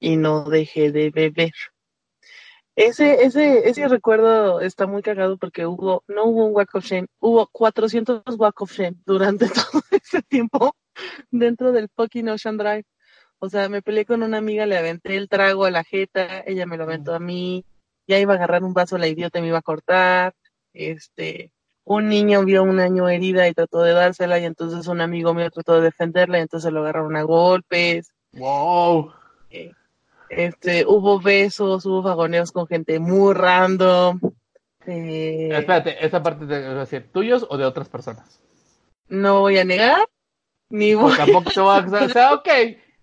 y 0.00 0.16
no 0.16 0.44
dejé 0.44 0.92
de 0.92 1.10
beber. 1.10 1.52
Ese, 2.76 3.22
ese, 3.22 3.68
ese 3.68 3.86
recuerdo 3.86 4.60
está 4.60 4.86
muy 4.86 5.02
cagado 5.02 5.36
porque 5.38 5.64
hubo, 5.64 6.02
no 6.08 6.24
hubo 6.24 6.46
un 6.46 6.54
Walk 6.54 6.74
of 6.74 6.84
Shame, 6.84 7.06
hubo 7.20 7.46
400 7.52 8.22
Walk 8.36 8.62
of 8.62 8.72
Shame 8.72 8.96
durante 9.06 9.46
todo 9.48 9.82
ese 9.92 10.22
tiempo 10.22 10.74
dentro 11.30 11.72
del 11.72 11.88
fucking 11.94 12.28
Ocean 12.28 12.56
Drive. 12.56 12.84
O 13.38 13.48
sea, 13.48 13.68
me 13.68 13.82
peleé 13.82 14.06
con 14.06 14.22
una 14.22 14.38
amiga, 14.38 14.66
le 14.66 14.76
aventé 14.76 15.16
el 15.16 15.28
trago 15.28 15.66
a 15.66 15.70
la 15.70 15.84
jeta, 15.84 16.40
ella 16.46 16.66
me 16.66 16.76
lo 16.76 16.84
aventó 16.84 17.14
a 17.14 17.20
mí, 17.20 17.64
ya 18.08 18.18
iba 18.18 18.32
a 18.32 18.36
agarrar 18.36 18.64
un 18.64 18.74
vaso, 18.74 18.98
la 18.98 19.06
idiota 19.06 19.40
me 19.40 19.48
iba 19.48 19.58
a 19.58 19.62
cortar, 19.62 20.34
este, 20.72 21.52
un 21.84 22.08
niño 22.08 22.44
vio 22.44 22.62
un 22.62 22.80
año 22.80 23.08
herida 23.08 23.46
y 23.46 23.54
trató 23.54 23.82
de 23.82 23.92
dársela 23.92 24.38
y 24.38 24.44
entonces 24.44 24.86
un 24.88 25.00
amigo 25.00 25.34
mío 25.34 25.50
trató 25.50 25.74
de 25.74 25.82
defenderla 25.82 26.38
y 26.38 26.42
entonces 26.42 26.72
lo 26.72 26.80
agarraron 26.80 27.14
a 27.16 27.22
golpes. 27.22 28.12
Wow. 28.32 29.12
Eh, 29.50 29.72
este, 30.36 30.84
hubo 30.86 31.20
besos, 31.20 31.86
hubo 31.86 32.02
vagoneos 32.02 32.52
con 32.52 32.66
gente 32.66 32.98
muy 32.98 33.34
random. 33.34 34.20
Eh, 34.86 35.50
Espérate, 35.52 36.04
esa 36.04 36.22
parte 36.22 36.46
de 36.46 36.74
decir, 36.74 37.10
¿tuyos 37.12 37.46
o 37.48 37.56
de 37.56 37.64
otras 37.64 37.88
personas? 37.88 38.40
No 39.08 39.40
voy 39.40 39.58
a 39.58 39.64
negar, 39.64 40.08
ni 40.68 40.94
voy 40.94 41.16
tampoco 41.16 41.50
te 41.50 41.60
voy 41.60 41.78
a... 41.78 42.04
O 42.04 42.08
sea, 42.08 42.34
ok, 42.34 42.48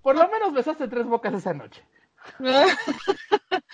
por 0.02 0.16
lo 0.16 0.30
menos 0.30 0.54
besaste 0.54 0.88
tres 0.88 1.06
bocas 1.06 1.34
esa 1.34 1.54
noche. 1.54 1.84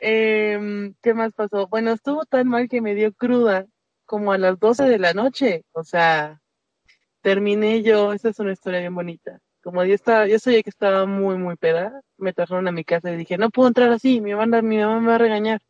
Em, 0.00 0.94
¿Qué 1.00 1.14
más 1.14 1.32
pasó? 1.32 1.68
Bueno, 1.68 1.92
estuvo 1.92 2.24
tan 2.24 2.48
mal 2.48 2.68
que 2.68 2.80
me 2.80 2.94
dio 2.94 3.12
cruda 3.12 3.64
como 4.04 4.32
a 4.32 4.38
las 4.38 4.58
12 4.58 4.84
de 4.84 4.98
la 4.98 5.14
noche. 5.14 5.64
O 5.72 5.84
sea, 5.84 6.40
terminé 7.22 7.82
yo, 7.82 8.12
esa 8.12 8.28
es 8.28 8.38
una 8.38 8.52
historia 8.52 8.80
bien 8.80 8.94
bonita 8.94 9.40
como 9.64 9.82
yo 9.82 9.94
estaba, 9.94 10.26
yo 10.26 10.38
sabía 10.38 10.62
que 10.62 10.68
estaba 10.70 11.06
muy, 11.06 11.38
muy 11.38 11.56
peda, 11.56 12.02
me 12.18 12.34
trajeron 12.34 12.68
a 12.68 12.72
mi 12.72 12.84
casa 12.84 13.10
y 13.10 13.16
dije, 13.16 13.38
no 13.38 13.48
puedo 13.50 13.68
entrar 13.68 13.90
así, 13.90 14.20
mi 14.20 14.34
mamá, 14.34 14.60
mi 14.60 14.76
mamá 14.76 15.00
me 15.00 15.08
va 15.08 15.14
a 15.14 15.18
regañar. 15.18 15.62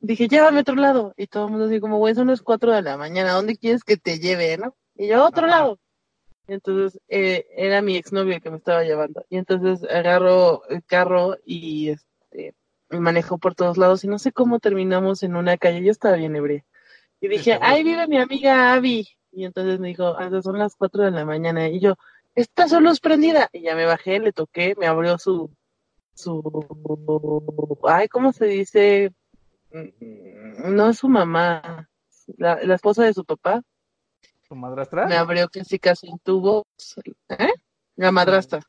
Dije, 0.00 0.26
llévame 0.26 0.58
a 0.58 0.60
otro 0.62 0.74
lado. 0.74 1.12
Y 1.16 1.26
todo 1.26 1.44
el 1.44 1.50
mundo 1.52 1.66
así 1.66 1.80
como, 1.80 1.98
güey, 1.98 2.14
son 2.14 2.28
las 2.28 2.40
cuatro 2.42 2.72
de 2.72 2.80
la 2.82 2.96
mañana, 2.96 3.32
¿dónde 3.32 3.56
quieres 3.56 3.84
que 3.84 3.98
te 3.98 4.18
lleve, 4.18 4.56
no? 4.56 4.74
Y 4.96 5.08
yo, 5.08 5.22
a 5.22 5.28
otro 5.28 5.46
lado. 5.46 5.78
entonces, 6.46 6.98
eh, 7.08 7.46
era 7.56 7.82
mi 7.82 7.96
exnovio 7.96 8.34
el 8.34 8.42
que 8.42 8.50
me 8.50 8.56
estaba 8.56 8.84
llevando. 8.84 9.24
Y 9.28 9.36
entonces 9.36 9.84
agarro 9.90 10.66
el 10.70 10.82
carro 10.84 11.36
y 11.44 11.90
este, 11.90 12.54
manejo 12.88 13.38
por 13.38 13.54
todos 13.54 13.76
lados 13.76 14.02
y 14.04 14.08
no 14.08 14.18
sé 14.18 14.32
cómo 14.32 14.60
terminamos 14.60 15.22
en 15.22 15.36
una 15.36 15.58
calle, 15.58 15.84
yo 15.84 15.90
estaba 15.90 16.16
bien 16.16 16.36
ebria. 16.36 16.64
Y 17.20 17.28
dije, 17.28 17.58
ahí 17.60 17.82
vive 17.84 18.06
mi 18.08 18.18
amiga 18.18 18.72
Abby. 18.72 19.08
Y 19.32 19.44
entonces 19.44 19.80
me 19.80 19.88
dijo, 19.88 20.16
ah, 20.18 20.30
son 20.42 20.58
las 20.58 20.76
cuatro 20.76 21.04
de 21.04 21.10
la 21.10 21.24
mañana. 21.24 21.68
Y 21.68 21.80
yo, 21.80 21.96
está 22.34 22.66
luz 22.80 23.00
prendida. 23.00 23.48
Y 23.52 23.62
ya 23.62 23.74
me 23.74 23.86
bajé, 23.86 24.18
le 24.18 24.32
toqué, 24.32 24.74
me 24.78 24.86
abrió 24.86 25.18
su, 25.18 25.50
su, 26.14 27.78
ay, 27.84 28.08
¿cómo 28.08 28.32
se 28.32 28.46
dice? 28.46 29.12
Mm, 29.72 30.74
no 30.74 30.90
es 30.90 30.98
su 30.98 31.08
mamá, 31.08 31.88
la, 32.36 32.62
la 32.62 32.74
esposa 32.74 33.04
de 33.04 33.14
su 33.14 33.24
papá. 33.24 33.62
¿Su 34.46 34.54
madrastra? 34.54 35.06
Me 35.06 35.16
abrió 35.16 35.48
casi 35.48 35.78
casi 35.78 36.08
en 36.08 36.18
tubos, 36.18 36.64
¿eh? 37.28 37.52
La 37.96 38.12
madrastra. 38.12 38.60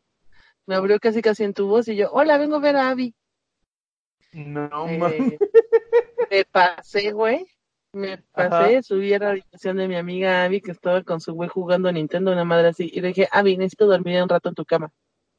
Me 0.66 0.76
abrió 0.76 1.00
casi 1.00 1.22
casi 1.22 1.44
en 1.44 1.54
tubos 1.54 1.88
y 1.88 1.96
yo, 1.96 2.12
hola, 2.12 2.38
vengo 2.38 2.56
a 2.56 2.60
ver 2.60 2.76
a 2.76 2.90
Abby. 2.90 3.14
No, 4.34 4.88
eh, 4.90 5.38
Me 6.32 6.46
pasé, 6.46 7.12
güey. 7.12 7.46
Me 7.96 8.18
pasé, 8.34 8.84
subí 8.84 9.14
a 9.14 9.20
la 9.20 9.30
habitación 9.30 9.78
de 9.78 9.88
mi 9.88 9.96
amiga 9.96 10.44
Abby 10.44 10.60
que 10.60 10.72
estaba 10.72 11.02
con 11.02 11.22
su 11.22 11.34
güey 11.34 11.48
jugando 11.48 11.88
a 11.88 11.94
Nintendo, 11.94 12.34
una 12.34 12.44
madre 12.44 12.68
así, 12.68 12.92
y 12.94 13.00
le 13.00 13.08
dije, 13.08 13.30
Abby, 13.32 13.56
necesito 13.56 13.86
dormir 13.86 14.22
un 14.22 14.28
rato 14.28 14.50
en 14.50 14.56
tu 14.56 14.66
cama. 14.66 14.92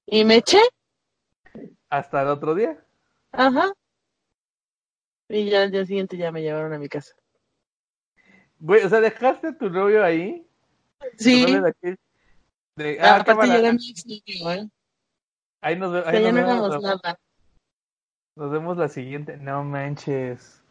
Y 0.07 0.25
me 0.25 0.37
eché. 0.37 0.61
¿Hasta 1.91 2.23
el 2.23 2.29
otro 2.29 2.55
día? 2.55 2.83
Ajá. 3.31 3.75
Y 5.29 5.51
ya 5.51 5.65
al 5.65 5.71
día 5.71 5.85
siguiente 5.85 6.17
ya 6.17 6.33
me 6.33 6.41
llevaron 6.41 6.73
a 6.73 6.79
mi 6.79 6.89
casa. 6.89 7.15
Güey, 8.59 8.85
o 8.85 8.89
sea, 8.89 9.01
¿dejaste 9.01 9.49
a 9.49 9.59
tu 9.59 9.69
novio 9.69 10.03
ahí? 10.03 10.49
Sí. 11.19 11.45
De... 12.75 12.99
Ah, 13.03 13.17
Aparte 13.17 13.49
ya 13.49 13.59
era 13.59 13.73
mi 13.75 13.93
¿eh? 14.55 14.69
Ahí 15.61 15.77
nos, 15.79 16.07
ahí 16.07 16.23
nos 16.23 16.33
vemos. 16.33 16.83
nada. 16.83 17.21
Nos 18.35 18.51
vemos 18.51 18.79
la 18.79 18.89
siguiente. 18.89 19.37
No 19.37 19.63
manches. 19.63 20.63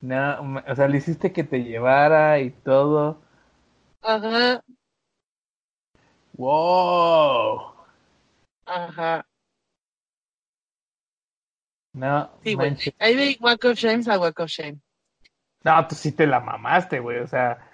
No, 0.00 0.62
o 0.66 0.74
sea, 0.74 0.88
le 0.88 0.98
hiciste 0.98 1.32
que 1.32 1.44
te 1.44 1.62
llevara 1.62 2.40
y 2.40 2.50
todo. 2.50 3.20
Ajá. 4.02 4.62
Wow. 6.32 7.74
Ajá. 8.64 9.26
No, 11.92 12.30
sí, 12.42 12.54
güey. 12.54 12.76
Hay 12.98 13.14
de 13.14 13.36
Walk 13.40 13.64
of 13.64 13.76
Shame 13.76 14.04
a 14.06 14.18
Walk 14.18 14.40
of 14.40 14.48
Shame. 14.48 14.80
No, 15.64 15.86
tú 15.86 15.94
sí 15.94 16.12
te 16.12 16.26
la 16.26 16.40
mamaste, 16.40 17.00
güey. 17.00 17.18
O 17.18 17.26
sea. 17.26 17.66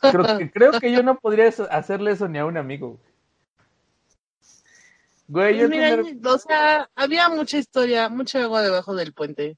Creo 0.00 0.38
que, 0.38 0.50
creo 0.50 0.80
que 0.80 0.92
yo 0.92 1.02
no 1.02 1.18
podría 1.18 1.48
hacerle 1.70 2.12
eso 2.12 2.28
ni 2.28 2.38
a 2.38 2.44
un 2.44 2.58
amigo. 2.58 3.00
Güey, 5.28 5.58
yo 5.58 5.68
pues 5.68 6.26
O 6.26 6.38
sea, 6.38 6.90
había 6.94 7.30
mucha 7.30 7.56
historia, 7.56 8.10
mucha 8.10 8.42
agua 8.42 8.60
debajo 8.60 8.94
del 8.94 9.14
puente. 9.14 9.56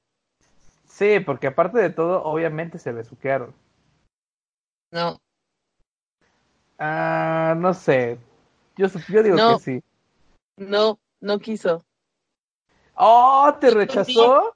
Sí, 0.95 1.19
porque 1.19 1.47
aparte 1.47 1.77
de 1.79 1.89
todo, 1.89 2.23
obviamente 2.23 2.79
se 2.79 2.93
besuquearon. 2.93 3.53
No. 4.91 5.19
Ah, 6.79 7.53
no 7.57 7.73
sé. 7.73 8.17
Yo, 8.77 8.87
yo 9.09 9.21
digo 9.21 9.35
que 9.35 9.59
sí. 9.61 9.83
No, 10.55 10.97
no 11.19 11.39
quiso. 11.39 11.85
¡Oh! 12.93 13.53
¿Te 13.59 13.71
rechazó? 13.71 14.53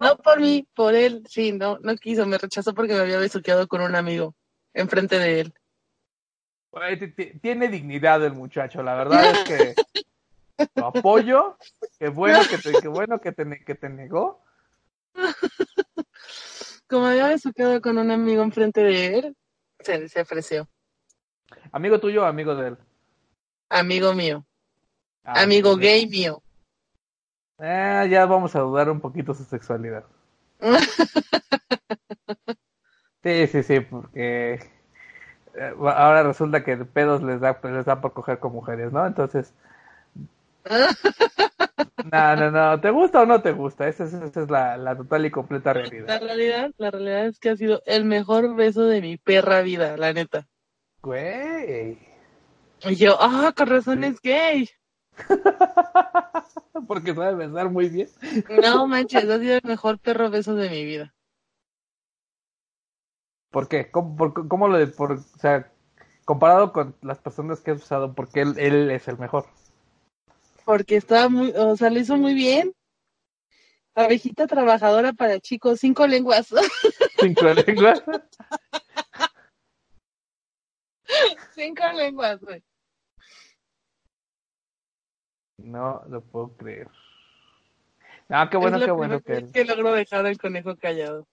No 0.00 0.16
por 0.16 0.40
mí, 0.40 0.66
por 0.74 0.94
él, 0.94 1.22
sí, 1.28 1.52
no, 1.52 1.78
no 1.80 1.94
quiso, 1.96 2.24
me 2.24 2.38
rechazó 2.38 2.72
porque 2.72 2.94
me 2.94 3.00
había 3.00 3.18
besuqueado 3.18 3.68
con 3.68 3.82
un 3.82 3.94
amigo 3.94 4.34
enfrente 4.72 5.18
de 5.18 5.40
él. 5.40 5.54
Tiene 7.42 7.68
dignidad 7.68 8.24
el 8.24 8.32
muchacho, 8.32 8.82
la 8.82 8.94
verdad 8.94 9.32
es 9.32 9.44
que 9.44 9.74
lo 10.76 10.86
apoyo, 10.86 11.58
qué 11.98 12.08
bueno 12.08 12.40
que 12.48 12.56
te, 12.56 12.80
qué 12.80 12.88
bueno 12.88 13.20
que 13.20 13.32
te, 13.32 13.64
que 13.66 13.74
te 13.74 13.90
negó, 13.90 14.44
Como 16.94 17.08
había 17.08 17.26
besuqueado 17.26 17.80
con 17.80 17.98
un 17.98 18.12
amigo 18.12 18.44
enfrente 18.44 18.80
de 18.80 19.18
él, 19.18 19.36
se, 19.80 20.08
se 20.08 20.20
ofreció. 20.20 20.68
¿Amigo 21.72 21.98
tuyo 21.98 22.22
o 22.22 22.24
amigo 22.24 22.54
de 22.54 22.68
él? 22.68 22.78
Amigo 23.68 24.14
mío. 24.14 24.46
Ah, 25.24 25.42
amigo 25.42 25.74
gay 25.74 26.06
mío. 26.06 26.40
eh, 27.58 28.06
ya 28.08 28.26
vamos 28.26 28.54
a 28.54 28.60
dudar 28.60 28.88
un 28.90 29.00
poquito 29.00 29.34
su 29.34 29.42
sexualidad. 29.42 30.04
Sí, 33.24 33.46
sí, 33.48 33.62
sí, 33.64 33.80
porque 33.80 34.60
eh, 35.54 35.74
ahora 35.80 36.22
resulta 36.22 36.62
que 36.62 36.76
de 36.76 36.84
pedos 36.84 37.22
les 37.22 37.40
da, 37.40 37.58
les 37.64 37.86
da 37.86 38.00
por 38.00 38.12
coger 38.12 38.38
con 38.38 38.52
mujeres, 38.52 38.92
¿no? 38.92 39.04
Entonces, 39.04 39.52
no, 42.12 42.36
no, 42.36 42.50
no, 42.50 42.80
¿te 42.80 42.90
gusta 42.90 43.22
o 43.22 43.26
no 43.26 43.40
te 43.42 43.52
gusta? 43.52 43.88
Esa 43.88 44.04
es, 44.04 44.14
esa 44.14 44.42
es 44.42 44.50
la, 44.50 44.76
la 44.76 44.96
total 44.96 45.26
y 45.26 45.30
completa 45.30 45.72
La 45.74 45.80
realidad. 45.80 46.20
realidad, 46.20 46.70
la 46.76 46.90
realidad 46.90 47.26
es 47.26 47.38
que 47.38 47.50
ha 47.50 47.56
sido 47.56 47.82
el 47.86 48.04
mejor 48.04 48.54
beso 48.54 48.84
de 48.84 49.00
mi 49.00 49.16
perra 49.16 49.62
vida, 49.62 49.96
la 49.96 50.12
neta. 50.12 50.46
Güey. 51.02 51.98
Y 52.84 52.94
yo, 52.96 53.16
ah, 53.20 53.52
con 53.56 53.66
razón 53.68 54.04
es 54.04 54.20
gay. 54.20 54.68
Porque 56.88 57.14
sabe 57.14 57.34
besar 57.46 57.70
muy 57.70 57.88
bien. 57.88 58.08
No 58.62 58.86
manches, 58.86 59.28
ha 59.28 59.38
sido 59.38 59.54
el 59.56 59.62
mejor 59.64 59.98
perro 59.98 60.30
beso 60.30 60.54
de 60.54 60.68
mi 60.70 60.84
vida. 60.84 61.14
¿Por 63.50 63.68
qué? 63.68 63.90
¿Cómo, 63.90 64.16
por- 64.16 64.48
cómo 64.48 64.68
lo 64.68 64.76
de, 64.78 64.86
por, 64.88 65.12
o 65.12 65.18
sea, 65.18 65.72
comparado 66.24 66.72
con 66.72 66.96
las 67.02 67.18
personas 67.20 67.60
que 67.60 67.70
has 67.72 67.82
usado, 67.82 68.14
porque 68.14 68.42
él, 68.42 68.54
él 68.58 68.90
es 68.90 69.08
el 69.08 69.18
mejor? 69.18 69.46
Porque 70.64 70.96
estaba 70.96 71.28
muy, 71.28 71.52
o 71.56 71.76
sea, 71.76 71.90
lo 71.90 71.98
hizo 71.98 72.16
muy 72.16 72.34
bien. 72.34 72.74
Abejita 73.94 74.46
trabajadora 74.46 75.12
para 75.12 75.38
chicos, 75.38 75.80
cinco 75.80 76.06
lenguas. 76.06 76.48
Cinco 77.20 77.44
lenguas. 77.54 78.02
cinco 81.54 81.84
lenguas, 81.94 82.40
güey. 82.40 82.62
No 85.58 86.02
lo 86.08 86.20
puedo 86.22 86.56
creer. 86.56 86.88
No, 88.28 88.50
qué 88.50 88.56
bueno, 88.56 88.78
Es 88.78 88.84
qué 88.84 88.90
bueno 88.90 89.20
que 89.20 89.32
vez 89.32 89.52
que 89.52 89.64
logro 89.64 89.92
dejar 89.92 90.26
al 90.26 90.38
conejo 90.38 90.76
callado. 90.76 91.26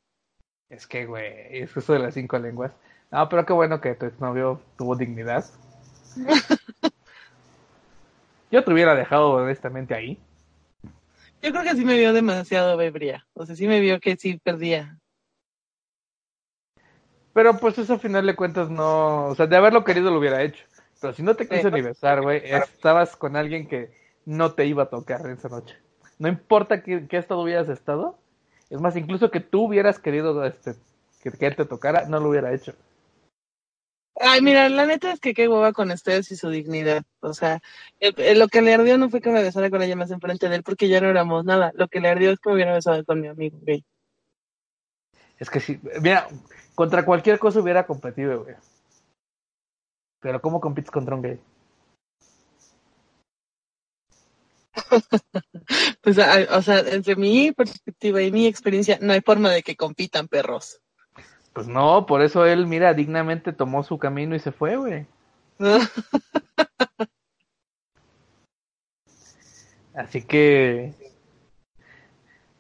Es 0.70 0.88
que, 0.88 1.06
güey, 1.06 1.34
es 1.50 1.76
eso 1.76 1.94
de 1.94 2.00
las 2.00 2.14
cinco 2.14 2.38
lenguas. 2.38 2.72
No, 3.12 3.28
pero 3.28 3.46
qué 3.46 3.54
bueno 3.54 3.82
que 3.82 3.96
tu 3.96 4.06
exnovio 4.06 4.62
tuvo 4.78 4.96
dignidad. 4.96 5.46
Yo 8.52 8.64
te 8.64 8.72
hubiera 8.74 8.96
dejado 8.96 9.32
honestamente 9.32 9.94
ahí. 9.94 10.20
Yo 11.42 11.52
creo 11.52 11.64
que 11.64 11.76
sí 11.76 11.86
me 11.86 11.98
vio 11.98 12.14
demasiado 12.14 12.78
bebría. 12.78 13.26
O 13.34 13.46
sea, 13.46 13.56
sí 13.56 13.68
me 13.68 13.80
vio 13.80 14.00
que 14.00 14.16
sí 14.18 14.40
perdía. 14.44 15.00
Pero 17.34 17.58
pues 17.58 17.78
eso 17.78 17.94
al 17.94 18.00
final 18.00 18.26
de 18.26 18.36
cuentas 18.36 18.70
no... 18.70 19.28
O 19.28 19.36
sea, 19.36 19.48
de 19.48 19.56
haberlo 19.56 19.84
querido 19.84 20.12
lo 20.12 20.20
hubiera 20.20 20.44
hecho. 20.44 20.64
Pero 21.00 21.14
si 21.14 21.24
no 21.24 21.36
te 21.36 21.48
quiso 21.48 21.70
Sí. 21.70 21.76
ni 21.76 21.82
besar, 21.82 22.22
güey, 22.22 22.42
estabas 22.44 23.16
con 23.16 23.36
alguien 23.36 23.68
que 23.68 23.92
no 24.26 24.52
te 24.52 24.66
iba 24.66 24.84
a 24.84 24.90
tocar 24.90 25.28
esa 25.30 25.50
noche. 25.50 25.78
No 26.20 26.28
importa 26.28 26.84
qué, 26.84 27.08
qué 27.08 27.18
estado 27.18 27.42
hubieras 27.42 27.70
estado. 27.70 28.20
Es 28.70 28.80
más, 28.80 28.96
incluso 28.96 29.32
que 29.32 29.40
tú 29.40 29.64
hubieras 29.64 29.98
querido 29.98 30.46
este, 30.46 30.76
que, 31.24 31.32
que 31.32 31.48
él 31.48 31.56
te 31.56 31.66
tocara, 31.66 32.06
no 32.08 32.20
lo 32.20 32.30
hubiera 32.30 32.54
hecho. 32.54 32.74
Ay, 34.20 34.42
mira, 34.42 34.68
la 34.70 34.86
neta 34.86 35.12
es 35.14 35.20
que 35.20 35.34
qué 35.34 35.48
hueva 35.48 35.74
con 35.74 35.90
ustedes 35.92 36.32
y 36.32 36.36
su 36.36 36.50
dignidad. 36.50 37.04
O 37.22 37.34
sea, 37.34 37.62
el- 38.00 38.14
el- 38.20 38.40
lo 38.40 38.48
que 38.50 38.62
le 38.62 38.74
ardió 38.74 38.98
no 38.98 39.10
fue 39.10 39.22
que 39.22 39.32
me 39.32 39.42
besara 39.42 39.70
con 39.70 39.82
ella 39.82 39.96
más 39.96 40.12
enfrente 40.12 40.50
de 40.50 40.58
él 40.58 40.64
porque 40.64 40.90
ya 40.90 41.02
no 41.02 41.10
éramos 41.10 41.46
nada. 41.46 41.72
Lo 41.76 41.88
que 41.88 42.02
le 42.02 42.10
ardió 42.10 42.32
es 42.32 42.40
que 42.40 42.50
me 42.50 42.56
hubiera 42.56 42.74
besado 42.74 43.04
con 43.06 43.22
mi 43.22 43.28
amigo 43.28 43.58
gay. 43.62 43.84
Es 45.40 45.50
que 45.50 45.60
sí, 45.60 45.80
mira, 46.02 46.28
contra 46.76 47.04
cualquier 47.06 47.40
cosa 47.40 47.62
hubiera 47.62 47.86
competido, 47.88 48.44
güey. 48.44 48.56
Pero 50.20 50.40
¿cómo 50.42 50.60
compites 50.62 50.92
contra 50.92 51.16
un 51.16 51.22
gay? 51.24 51.40
Pues, 56.02 56.18
o 56.18 56.62
sea, 56.62 56.80
entre 56.80 57.16
mi 57.16 57.52
perspectiva 57.52 58.22
y 58.22 58.32
mi 58.32 58.46
experiencia, 58.48 58.98
no 59.02 59.14
hay 59.14 59.22
forma 59.22 59.50
de 59.52 59.64
que 59.64 59.76
compitan 59.76 60.28
perros. 60.28 60.81
Pues 61.54 61.68
no, 61.68 62.06
por 62.06 62.22
eso 62.22 62.46
él, 62.46 62.68
mira, 62.68 62.94
dignamente 62.94 63.54
tomó 63.54 63.84
su 63.84 63.98
camino 63.98 64.36
y 64.36 64.40
se 64.40 64.52
fue, 64.52 64.78
güey. 64.78 65.06
Así 69.94 70.22
que, 70.24 70.94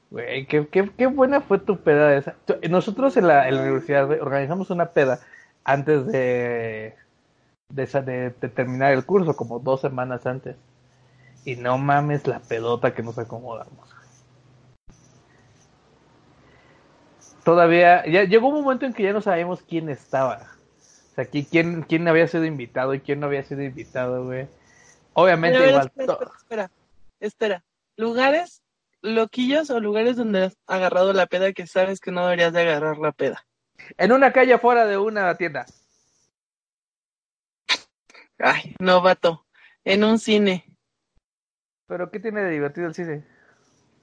güey, 0.09 0.45
qué, 0.47 0.67
qué, 0.67 0.91
qué 0.97 1.07
buena 1.07 1.41
fue 1.41 1.59
tu 1.59 1.77
peda 1.77 2.15
esa. 2.17 2.35
Nosotros 2.69 3.15
en 3.17 3.27
la, 3.27 3.47
en 3.47 3.55
la 3.55 3.61
universidad 3.63 4.09
organizamos 4.21 4.69
una 4.69 4.87
peda 4.91 5.21
antes 5.63 6.05
de, 6.07 6.95
de, 7.69 7.83
esa- 7.83 8.01
de- 8.03 8.31
de 8.31 8.49
terminar 8.49 8.93
el 8.93 9.05
curso, 9.05 9.35
como 9.37 9.59
dos 9.59 9.81
semanas 9.81 10.25
antes. 10.27 10.57
Y 11.45 11.57
no 11.57 11.77
mames 11.79 12.27
la 12.27 12.39
pedota 12.41 12.95
que 12.95 13.03
nos 13.03 13.19
acomodamos. 13.19 13.90
Todavía, 17.43 18.05
ya 18.05 18.23
llegó 18.23 18.49
un 18.49 18.63
momento 18.63 18.85
en 18.85 18.93
que 18.93 19.03
ya 19.03 19.13
no 19.13 19.21
sabíamos 19.21 19.61
quién 19.63 19.89
estaba. 19.89 20.47
O 21.11 21.15
sea, 21.15 21.29
qui- 21.29 21.47
quién, 21.49 21.83
quién 21.83 22.07
había 22.07 22.27
sido 22.27 22.45
invitado 22.45 22.93
y 22.93 22.99
quién 23.01 23.19
no 23.19 23.27
había 23.27 23.43
sido 23.43 23.63
invitado, 23.63 24.25
güey. 24.25 24.47
Obviamente 25.13 25.57
Pero, 25.57 25.69
igual. 25.71 25.87
espera, 25.87 26.13
espera, 26.13 26.31
espera, 26.37 26.71
espera. 27.19 27.63
¿Lugares 27.97 28.61
loquillos 29.01 29.69
o 29.71 29.79
lugares 29.79 30.15
donde 30.15 30.45
has 30.45 30.57
agarrado 30.67 31.11
la 31.13 31.25
peda 31.25 31.51
que 31.53 31.67
sabes 31.67 31.99
que 31.99 32.11
no 32.11 32.23
deberías 32.23 32.53
de 32.53 32.61
agarrar 32.61 32.97
la 32.97 33.11
peda? 33.11 33.45
En 33.97 34.11
una 34.11 34.31
calle 34.31 34.53
afuera 34.53 34.85
de 34.85 34.97
una 34.97 35.35
tienda. 35.35 35.65
Ay, 38.37 38.75
no, 38.79 39.01
vato. 39.01 39.45
En 39.83 40.03
un 40.03 40.19
cine. 40.19 40.65
Pero 41.87 42.09
¿qué 42.09 42.19
tiene 42.19 42.41
de 42.41 42.51
divertido 42.51 42.87
el 42.87 42.93
cine? 42.93 43.25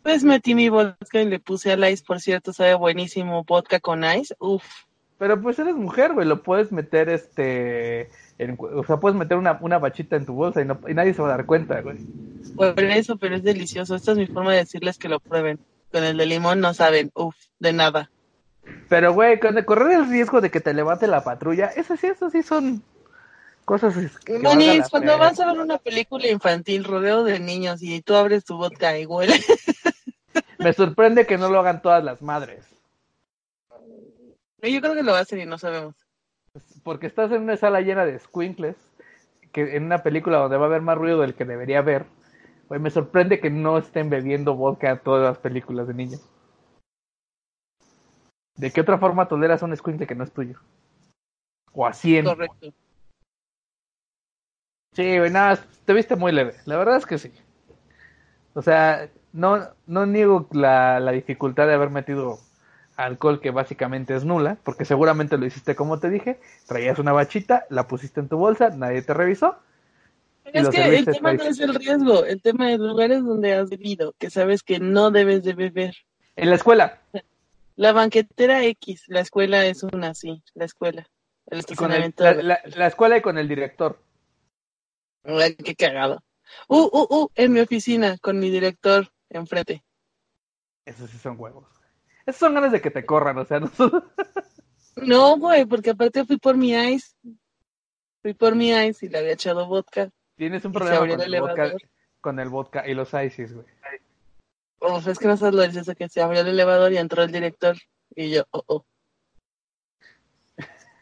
Pues 0.09 0.25
metí 0.25 0.55
mi 0.55 0.71
vodka 0.71 1.21
y 1.21 1.27
le 1.27 1.38
puse 1.38 1.71
al 1.71 1.87
ice, 1.87 2.03
por 2.03 2.18
cierto, 2.18 2.55
sabe 2.55 2.73
buenísimo 2.73 3.44
vodka 3.44 3.79
con 3.79 4.05
ice. 4.05 4.35
Uf. 4.38 4.64
Pero 5.18 5.38
pues 5.42 5.59
eres 5.59 5.75
mujer, 5.75 6.14
güey, 6.14 6.27
lo 6.27 6.42
puedes 6.42 6.73
meter 6.73 7.11
este... 7.11 8.09
en- 8.38 8.57
o 8.59 8.85
sea, 8.85 8.97
puedes 8.97 9.18
meter 9.18 9.37
una, 9.37 9.59
una 9.61 9.79
bachita 9.79 10.16
en 10.16 10.25
tu 10.25 10.33
bolsa 10.33 10.62
y, 10.62 10.64
no, 10.64 10.81
y 10.88 10.94
nadie 10.94 11.12
se 11.12 11.21
va 11.21 11.29
a 11.29 11.37
dar 11.37 11.44
cuenta, 11.44 11.83
güey. 11.83 11.97
Por 12.57 12.81
eso, 12.85 13.18
pero 13.18 13.37
es 13.37 13.42
delicioso. 13.42 13.97
Esta 13.97 14.12
es 14.12 14.16
mi 14.16 14.27
forma 14.27 14.53
de 14.53 14.61
decirles 14.61 14.97
que 14.97 15.11
lo 15.11 15.21
prueben. 15.21 15.59
Con 15.92 16.05
el 16.05 16.16
de 16.16 16.25
limón 16.25 16.61
no 16.61 16.73
saben, 16.73 17.11
uf, 17.14 17.35
de 17.59 17.75
nada. 17.75 18.11
Pero, 18.88 19.12
güey, 19.12 19.38
con 19.38 19.59
el 19.59 19.66
correr 19.66 19.92
el 19.92 20.09
riesgo 20.09 20.40
de 20.40 20.51
que 20.51 20.61
te 20.61 20.73
levante 20.73 21.07
la 21.07 21.23
patrulla, 21.23 21.66
eso 21.66 21.99
sí, 21.99 22.07
eso 22.07 22.31
sí 22.31 22.42
son 22.42 22.83
cosas 23.64 23.94
que 24.25 24.38
la 24.38 24.40
cuando 24.90 24.90
pena. 24.90 25.16
vas 25.18 25.38
a 25.40 25.47
ver 25.53 25.61
una 25.61 25.77
película 25.77 26.27
infantil 26.29 26.85
rodeo 26.85 27.23
de 27.25 27.38
niños 27.38 27.83
y 27.83 28.01
tú 28.01 28.14
abres 28.14 28.44
tu 28.44 28.57
vodka 28.57 28.99
y 28.99 29.05
huele. 29.05 29.35
Me 30.59 30.72
sorprende 30.72 31.27
que 31.27 31.38
no 31.38 31.48
lo 31.48 31.61
hagan 31.61 31.83
todas 31.83 32.03
las 32.03 32.22
madres. 32.22 32.66
Yo 34.62 34.81
creo 34.81 34.94
que 34.94 35.03
lo 35.03 35.14
hacen 35.14 35.40
y 35.40 35.46
no 35.46 35.59
sabemos. 35.59 35.94
Porque 36.83 37.07
estás 37.07 37.31
en 37.33 37.42
una 37.42 37.57
sala 37.57 37.81
llena 37.81 38.05
de 38.05 38.18
squinkles, 38.18 38.77
que 39.53 39.77
en 39.77 39.85
una 39.85 40.03
película 40.03 40.38
donde 40.38 40.57
va 40.57 40.64
a 40.64 40.68
haber 40.68 40.83
más 40.83 40.98
ruido 40.98 41.20
del 41.20 41.35
que 41.35 41.44
debería 41.44 41.79
haber. 41.79 42.07
Me 42.68 42.90
sorprende 42.90 43.40
que 43.40 43.51
no 43.51 43.79
estén 43.79 44.11
bebiendo 44.11 44.55
vodka 44.55 44.90
en 44.90 44.98
todas 44.98 45.22
las 45.22 45.38
películas 45.38 45.87
de 45.88 45.94
niños. 45.94 46.20
¿De 48.57 48.72
qué 48.72 48.81
otra 48.81 48.98
forma 48.98 49.29
toleras 49.29 49.62
un 49.62 49.74
squinkle 49.77 50.07
que 50.07 50.16
no 50.16 50.24
es 50.24 50.33
tuyo? 50.33 50.59
O 51.72 51.87
a 51.87 51.92
100. 51.92 52.24
Correcto. 52.24 52.74
Sí, 54.94 55.18
güey, 55.18 55.31
nada, 55.31 55.64
te 55.85 55.92
viste 55.92 56.16
muy 56.16 56.33
leve. 56.33 56.57
La 56.66 56.77
verdad 56.77 56.96
es 56.96 57.07
que 57.07 57.18
sí. 57.18 57.33
O 58.55 58.62
sea, 58.62 59.09
no, 59.38 59.68
no 59.87 60.05
niego 60.07 60.48
la, 60.53 61.01
la 61.01 61.12
dificultad 61.12 61.66
de 61.66 61.74
haber 61.74 61.90
metido 61.90 62.38
alcohol 62.96 63.40
que 63.40 63.53
básicamente 63.53 64.16
es 64.16 64.24
nula, 64.24 64.59
porque 64.64 64.85
seguramente 64.85 65.38
lo 65.38 65.46
hiciste 65.46 65.77
como 65.77 66.01
te 66.01 66.11
dije, 66.11 66.40
traías 66.66 66.98
una 66.98 67.12
bachita, 67.12 67.64
la 67.70 67.87
pusiste 67.87 68.18
en 68.20 68.29
tu 68.29 68.37
bolsa, 68.37 68.70
nadie 68.70 69.03
te 69.03 69.14
revisó. 69.14 69.57
Es 70.44 70.68
que 70.70 70.96
el 70.96 71.05
tema 71.05 71.33
no 71.35 71.42
es 71.44 71.61
el 71.61 71.74
riesgo, 71.74 72.24
el 72.24 72.42
tema 72.42 72.72
es 72.72 72.81
lugares 72.81 73.22
donde 73.24 73.55
has 73.55 73.70
bebido, 73.70 74.14
que 74.18 74.31
sabes 74.31 74.62
que 74.62 74.81
no 74.81 75.11
debes 75.11 75.44
de 75.44 75.53
beber. 75.53 75.94
En 76.37 76.51
la 76.51 76.57
escuela, 76.57 77.01
La 77.77 77.92
banquetera 77.92 78.64
X, 78.64 79.05
la 79.07 79.20
escuela 79.20 79.64
es 79.66 79.85
una, 79.85 80.14
sí, 80.14 80.42
la 80.55 80.64
escuela. 80.64 81.07
El 81.46 81.64
la, 82.18 82.35
de- 82.35 82.42
la- 82.42 82.61
la 82.64 82.87
escuela 82.88 83.16
y 83.16 83.20
con 83.22 83.38
el 83.38 83.46
director. 83.46 84.01
Ay, 85.24 85.55
qué 85.55 85.77
cagado. 85.77 86.22
Uh, 86.68 86.88
uh, 86.92 87.07
uh, 87.09 87.29
en 87.35 87.53
mi 87.53 87.61
oficina, 87.61 88.18
con 88.18 88.38
mi 88.38 88.51
director 88.51 89.09
enfrente. 89.30 89.84
Esos 90.84 91.10
sí 91.10 91.18
son 91.18 91.36
huevos. 91.38 91.66
Esos 92.26 92.40
son 92.40 92.54
ganas 92.54 92.72
de 92.72 92.80
que 92.80 92.90
te 92.90 93.04
corran, 93.06 93.38
o 93.38 93.44
sea, 93.44 93.60
no 93.60 93.68
son- 93.68 94.04
No, 94.96 95.36
güey, 95.38 95.64
porque 95.66 95.90
aparte 95.90 96.24
fui 96.24 96.38
por 96.38 96.56
mi 96.56 96.72
ice. 96.72 97.14
Fui 98.22 98.34
por 98.34 98.54
mi 98.54 98.70
ice 98.70 99.06
y 99.06 99.08
le 99.08 99.18
había 99.18 99.32
echado 99.32 99.66
vodka. 99.66 100.10
tienes 100.36 100.64
un 100.64 100.72
problema 100.72 100.98
con 100.98 101.10
el 101.20 101.34
el, 101.34 101.40
vodka, 101.40 101.72
con 102.20 102.40
el 102.40 102.48
vodka 102.48 102.86
y 102.88 102.94
los 102.94 103.12
ices, 103.14 103.54
güey. 103.54 103.66
Uf, 104.80 105.06
es 105.08 105.18
que 105.18 105.26
no 105.28 105.36
sabes 105.36 105.54
lo 105.54 105.62
delicioso 105.62 105.94
que 105.94 106.08
se 106.08 106.20
abrió 106.22 106.40
el 106.42 106.48
elevador 106.48 106.92
y 106.92 106.98
entró 106.98 107.22
el 107.22 107.32
director. 107.32 107.76
Y 108.14 108.30
yo, 108.30 108.44
oh, 108.50 108.62
oh. 108.66 108.84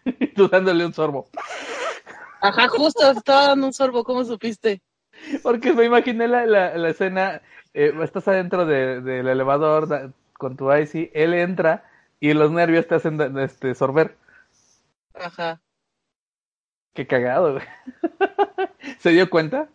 Tú 0.34 0.48
dándole 0.48 0.84
un 0.86 0.94
sorbo. 0.94 1.28
Ajá, 2.40 2.68
justo, 2.68 3.10
estaba 3.10 3.48
dando 3.48 3.66
un 3.66 3.72
sorbo, 3.72 4.04
¿cómo 4.04 4.24
supiste? 4.24 4.82
Porque 5.42 5.72
me 5.72 5.84
imaginé 5.84 6.28
la, 6.28 6.46
la, 6.46 6.76
la 6.76 6.88
escena, 6.90 7.42
eh, 7.76 7.92
estás 8.02 8.26
adentro 8.28 8.66
de, 8.66 9.00
del 9.00 9.28
elevador 9.28 9.86
da- 9.88 10.10
con 10.34 10.56
tu 10.56 10.72
IC, 10.72 11.10
él 11.14 11.34
entra 11.34 11.88
y 12.20 12.32
los 12.34 12.50
nervios 12.50 12.86
te 12.86 12.94
hacen 12.96 13.20
este, 13.38 13.74
sorber. 13.74 14.16
Ajá. 15.14 15.60
Qué 16.94 17.06
cagado, 17.06 17.52
güey. 17.54 17.64
¿Se 18.98 19.10
dio 19.10 19.28
cuenta? 19.30 19.68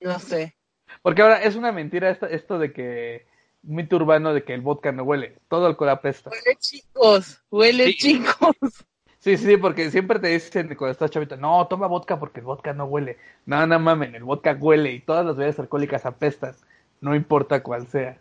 No 0.00 0.18
sé. 0.18 0.54
Porque 1.02 1.22
ahora 1.22 1.42
es 1.42 1.56
una 1.56 1.72
mentira 1.72 2.10
esto, 2.10 2.26
esto 2.26 2.58
de 2.58 2.72
que 2.72 3.26
mito 3.62 3.96
urbano 3.96 4.34
de 4.34 4.44
que 4.44 4.52
el 4.54 4.60
vodka 4.60 4.92
no 4.92 5.02
huele, 5.04 5.38
todo 5.48 5.66
alcohol 5.66 5.88
apesta. 5.90 6.30
Huele 6.30 6.56
chicos, 6.58 7.42
huele 7.50 7.86
Sí. 7.86 7.94
chicos. 7.96 8.84
Sí, 9.24 9.38
sí, 9.38 9.56
porque 9.56 9.90
siempre 9.90 10.18
te 10.18 10.28
dicen 10.28 10.66
cuando 10.76 10.92
estás 10.92 11.10
chavito, 11.10 11.38
no, 11.38 11.66
toma 11.66 11.86
vodka 11.86 12.20
porque 12.20 12.40
el 12.40 12.44
vodka 12.44 12.74
no 12.74 12.84
huele. 12.84 13.16
No, 13.46 13.66
no 13.66 13.80
mamen, 13.80 14.14
el 14.14 14.22
vodka 14.22 14.52
huele 14.52 14.92
y 14.92 15.00
todas 15.00 15.24
las 15.24 15.34
bebidas 15.34 15.58
alcohólicas 15.58 16.04
apestan, 16.04 16.54
no 17.00 17.14
importa 17.14 17.62
cuál 17.62 17.86
sea. 17.86 18.18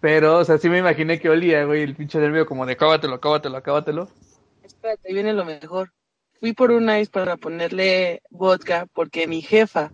Pero, 0.00 0.38
o 0.38 0.44
sea, 0.46 0.56
sí 0.56 0.70
me 0.70 0.78
imaginé 0.78 1.20
que 1.20 1.28
olía, 1.28 1.64
güey, 1.64 1.82
el 1.82 1.94
pinche 1.94 2.18
nervio 2.20 2.46
como 2.46 2.64
de 2.64 2.78
cábatelo, 2.78 3.16
acábatelo, 3.16 3.58
acábatelo. 3.58 4.08
Espérate, 4.62 5.08
ahí 5.08 5.12
viene 5.12 5.34
lo 5.34 5.44
mejor. 5.44 5.92
Fui 6.40 6.54
por 6.54 6.70
un 6.70 6.88
ice 6.88 7.10
para 7.10 7.36
ponerle 7.36 8.22
vodka 8.30 8.86
porque 8.94 9.26
mi 9.26 9.42
jefa 9.42 9.92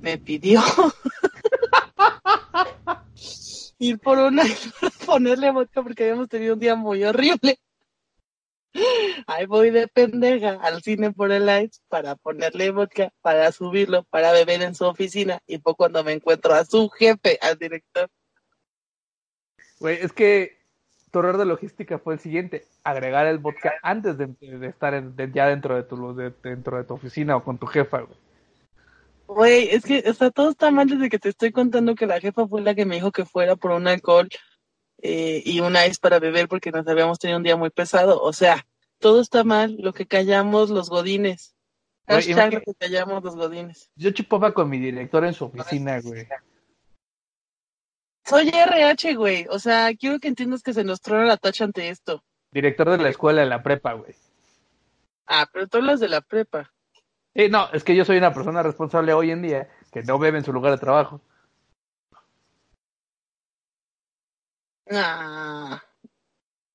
me 0.00 0.16
pidió 0.16 0.62
ir 3.78 3.98
por 3.98 4.16
un 4.16 4.38
ice 4.38 4.70
para 4.80 4.92
ponerle 5.04 5.50
vodka 5.50 5.82
porque 5.82 6.04
habíamos 6.04 6.30
tenido 6.30 6.54
un 6.54 6.60
día 6.60 6.74
muy 6.74 7.04
horrible. 7.04 7.58
Ahí 9.26 9.46
voy 9.46 9.70
de 9.70 9.86
pendeja 9.88 10.58
al 10.62 10.82
cine 10.82 11.12
por 11.12 11.30
el 11.30 11.44
ice 11.64 11.80
para 11.88 12.16
ponerle 12.16 12.70
vodka, 12.70 13.12
para 13.20 13.52
subirlo, 13.52 14.04
para 14.04 14.32
beber 14.32 14.62
en 14.62 14.74
su 14.74 14.84
oficina 14.86 15.40
y 15.46 15.58
fue 15.58 15.74
cuando 15.74 16.02
me 16.02 16.12
encuentro 16.12 16.54
a 16.54 16.64
su 16.64 16.88
jefe, 16.88 17.38
al 17.42 17.58
director. 17.58 18.08
Güey, 19.78 19.98
es 20.00 20.12
que 20.12 20.58
tu 21.10 21.18
error 21.18 21.36
de 21.36 21.44
logística 21.44 21.98
fue 21.98 22.14
el 22.14 22.20
siguiente, 22.20 22.66
agregar 22.84 23.26
el 23.26 23.38
vodka 23.38 23.74
antes 23.82 24.16
de, 24.16 24.28
de 24.40 24.66
estar 24.68 24.94
en- 24.94 25.14
de- 25.16 25.30
ya 25.32 25.46
dentro 25.48 25.76
de, 25.76 25.82
tu, 25.82 26.14
de- 26.14 26.32
dentro 26.42 26.78
de 26.78 26.84
tu 26.84 26.94
oficina 26.94 27.36
o 27.36 27.44
con 27.44 27.58
tu 27.58 27.66
jefa, 27.66 28.00
güey. 28.00 28.16
Güey, 29.26 29.68
es 29.70 29.84
que, 29.84 30.02
o 30.08 30.14
sea, 30.14 30.30
todo 30.30 30.50
está 30.50 30.70
mal 30.70 30.88
desde 30.88 31.08
que 31.08 31.18
te 31.18 31.28
estoy 31.30 31.52
contando 31.52 31.94
que 31.94 32.06
la 32.06 32.20
jefa 32.20 32.46
fue 32.46 32.60
la 32.62 32.74
que 32.74 32.84
me 32.86 32.96
dijo 32.96 33.12
que 33.12 33.24
fuera 33.24 33.56
por 33.56 33.70
un 33.72 33.86
alcohol 33.88 34.28
eh, 35.02 35.42
y 35.44 35.60
un 35.60 35.74
ice 35.74 35.98
para 36.00 36.20
beber 36.20 36.48
porque 36.48 36.70
nos 36.70 36.86
habíamos 36.86 37.18
tenido 37.18 37.36
un 37.36 37.42
día 37.42 37.56
muy 37.56 37.70
pesado. 37.70 38.22
O 38.22 38.32
sea, 38.32 38.64
todo 38.98 39.20
está 39.20 39.42
mal, 39.44 39.76
lo 39.78 39.92
que 39.92 40.06
callamos 40.06 40.70
los 40.70 40.88
godines. 40.88 41.54
Hashtag 42.06 42.54
lo 42.54 42.60
que 42.60 42.74
callamos 42.74 43.22
los 43.22 43.36
godines. 43.36 43.90
Yo 43.96 44.12
chupaba 44.12 44.54
con 44.54 44.70
mi 44.70 44.78
director 44.78 45.24
en 45.24 45.34
su 45.34 45.44
oficina, 45.46 46.00
güey. 46.00 46.26
Soy 48.24 48.48
RH, 48.48 49.14
güey. 49.16 49.46
O 49.50 49.58
sea, 49.58 49.92
quiero 49.94 50.20
que 50.20 50.28
entiendas 50.28 50.62
que 50.62 50.72
se 50.72 50.84
nos 50.84 51.00
trona 51.00 51.24
la 51.26 51.36
tacha 51.36 51.64
ante 51.64 51.88
esto. 51.88 52.22
Director 52.52 52.90
de 52.90 52.98
la 52.98 53.08
escuela 53.08 53.40
de 53.40 53.48
la 53.48 53.62
prepa, 53.62 53.94
güey. 53.94 54.14
Ah, 55.26 55.48
pero 55.52 55.66
tú 55.66 55.78
hablas 55.78 55.98
de 55.98 56.08
la 56.08 56.20
prepa. 56.20 56.72
Sí, 57.34 57.48
no, 57.48 57.68
es 57.72 57.82
que 57.82 57.96
yo 57.96 58.04
soy 58.04 58.18
una 58.18 58.34
persona 58.34 58.62
responsable 58.62 59.12
hoy 59.14 59.30
en 59.30 59.42
día 59.42 59.68
que 59.90 60.02
no 60.02 60.18
bebe 60.18 60.38
en 60.38 60.44
su 60.44 60.52
lugar 60.52 60.72
de 60.72 60.78
trabajo. 60.78 61.20
Ah, 64.94 65.82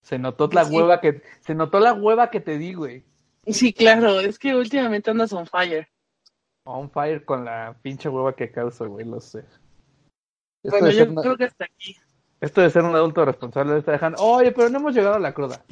Se 0.01 0.17
notó 0.17 0.47
la 0.53 0.63
Sí. 0.65 0.73
hueva 0.73 1.01
que 1.01 1.21
se 1.41 1.53
notó 1.53 1.79
la 1.79 1.93
hueva 1.93 2.29
que 2.29 2.39
te 2.39 2.57
di, 2.57 2.73
güey. 2.73 3.03
sí, 3.45 3.73
claro, 3.73 4.19
es 4.21 4.39
que 4.39 4.55
últimamente 4.55 5.11
andas 5.11 5.33
on 5.33 5.45
fire. 5.45 5.87
On 6.63 6.89
fire 6.89 7.23
con 7.25 7.45
la 7.45 7.77
pinche 7.81 8.07
hueva 8.09 8.35
que 8.35 8.51
causa, 8.51 8.85
güey, 8.85 9.05
lo 9.05 9.19
sé. 9.21 9.39
Esto, 10.63 10.79
Bueno, 10.79 10.89
yo 10.89 11.05
una- 11.11 11.21
creo 11.21 11.37
que 11.37 11.43
hasta 11.45 11.65
aquí. 11.65 11.95
esto 12.41 12.61
de 12.61 12.69
ser 12.69 12.83
un 12.83 12.95
adulto 12.95 13.23
responsable 13.25 13.73
le 13.73 13.79
está 13.79 13.91
dejando. 13.93 14.21
Oye, 14.21 14.51
pero 14.51 14.69
no 14.69 14.79
hemos 14.79 14.93
llegado 14.95 15.15
a 15.15 15.19
la 15.19 15.33
cruda. 15.33 15.63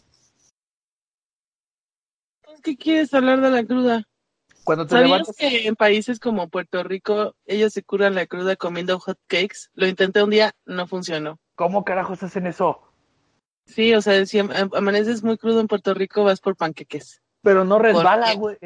¿Qué 2.63 2.77
quieres 2.77 3.13
hablar 3.13 3.41
de 3.41 3.49
la 3.51 3.63
cruda? 3.65 4.03
Cuando 4.63 4.85
te 4.85 4.91
¿Sabías 4.91 5.09
levantas, 5.09 5.35
que 5.37 5.67
en 5.67 5.75
países 5.75 6.19
como 6.19 6.49
Puerto 6.49 6.81
Rico 6.83 7.35
ellos 7.45 7.71
se 7.73 7.83
curan 7.83 8.15
la 8.15 8.25
cruda 8.25 8.55
comiendo 8.55 8.99
hot 8.99 9.19
cakes? 9.27 9.69
Lo 9.73 9.87
intenté 9.87 10.23
un 10.23 10.31
día, 10.31 10.53
no 10.65 10.87
funcionó. 10.87 11.39
¿Cómo 11.55 11.83
carajos 11.83 12.21
hacen 12.23 12.47
eso? 12.47 12.81
Sí, 13.65 13.93
o 13.95 14.01
sea, 14.01 14.25
si 14.25 14.39
am- 14.39 14.51
amaneces 14.73 15.23
muy 15.23 15.37
crudo 15.37 15.59
en 15.59 15.67
Puerto 15.67 15.93
Rico, 15.93 16.23
vas 16.23 16.39
por 16.39 16.55
panqueques. 16.55 17.21
Pero 17.41 17.63
no 17.65 17.79
resbala, 17.79 18.33
güey. 18.35 18.57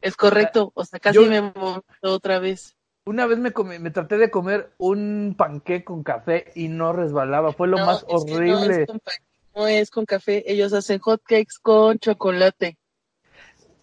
Es 0.00 0.16
correcto, 0.16 0.72
o 0.74 0.84
sea, 0.84 0.98
casi 1.00 1.16
Yo- 1.16 1.26
me 1.26 1.40
vomito 1.40 1.84
otra 2.02 2.38
vez. 2.38 2.74
Una 3.04 3.26
vez 3.26 3.38
me 3.38 3.52
comí- 3.52 3.78
me 3.78 3.90
traté 3.90 4.18
de 4.18 4.30
comer 4.30 4.72
un 4.78 5.34
panqué 5.38 5.84
con 5.84 6.02
café 6.02 6.50
y 6.56 6.68
no 6.68 6.92
resbalaba, 6.92 7.52
fue 7.52 7.68
lo 7.68 7.78
No, 7.78 7.86
más 7.86 8.02
no 8.02 8.08
horrible. 8.16 8.82
es 8.82 8.86
con 8.88 8.98
pan- 9.00 9.14
no 9.54 9.66
es 9.68 9.90
con 9.90 10.04
café, 10.06 10.42
ellos 10.50 10.72
hacen 10.72 10.98
hot 10.98 11.22
cakes 11.22 11.54
con 11.62 11.98
chocolate. 11.98 12.76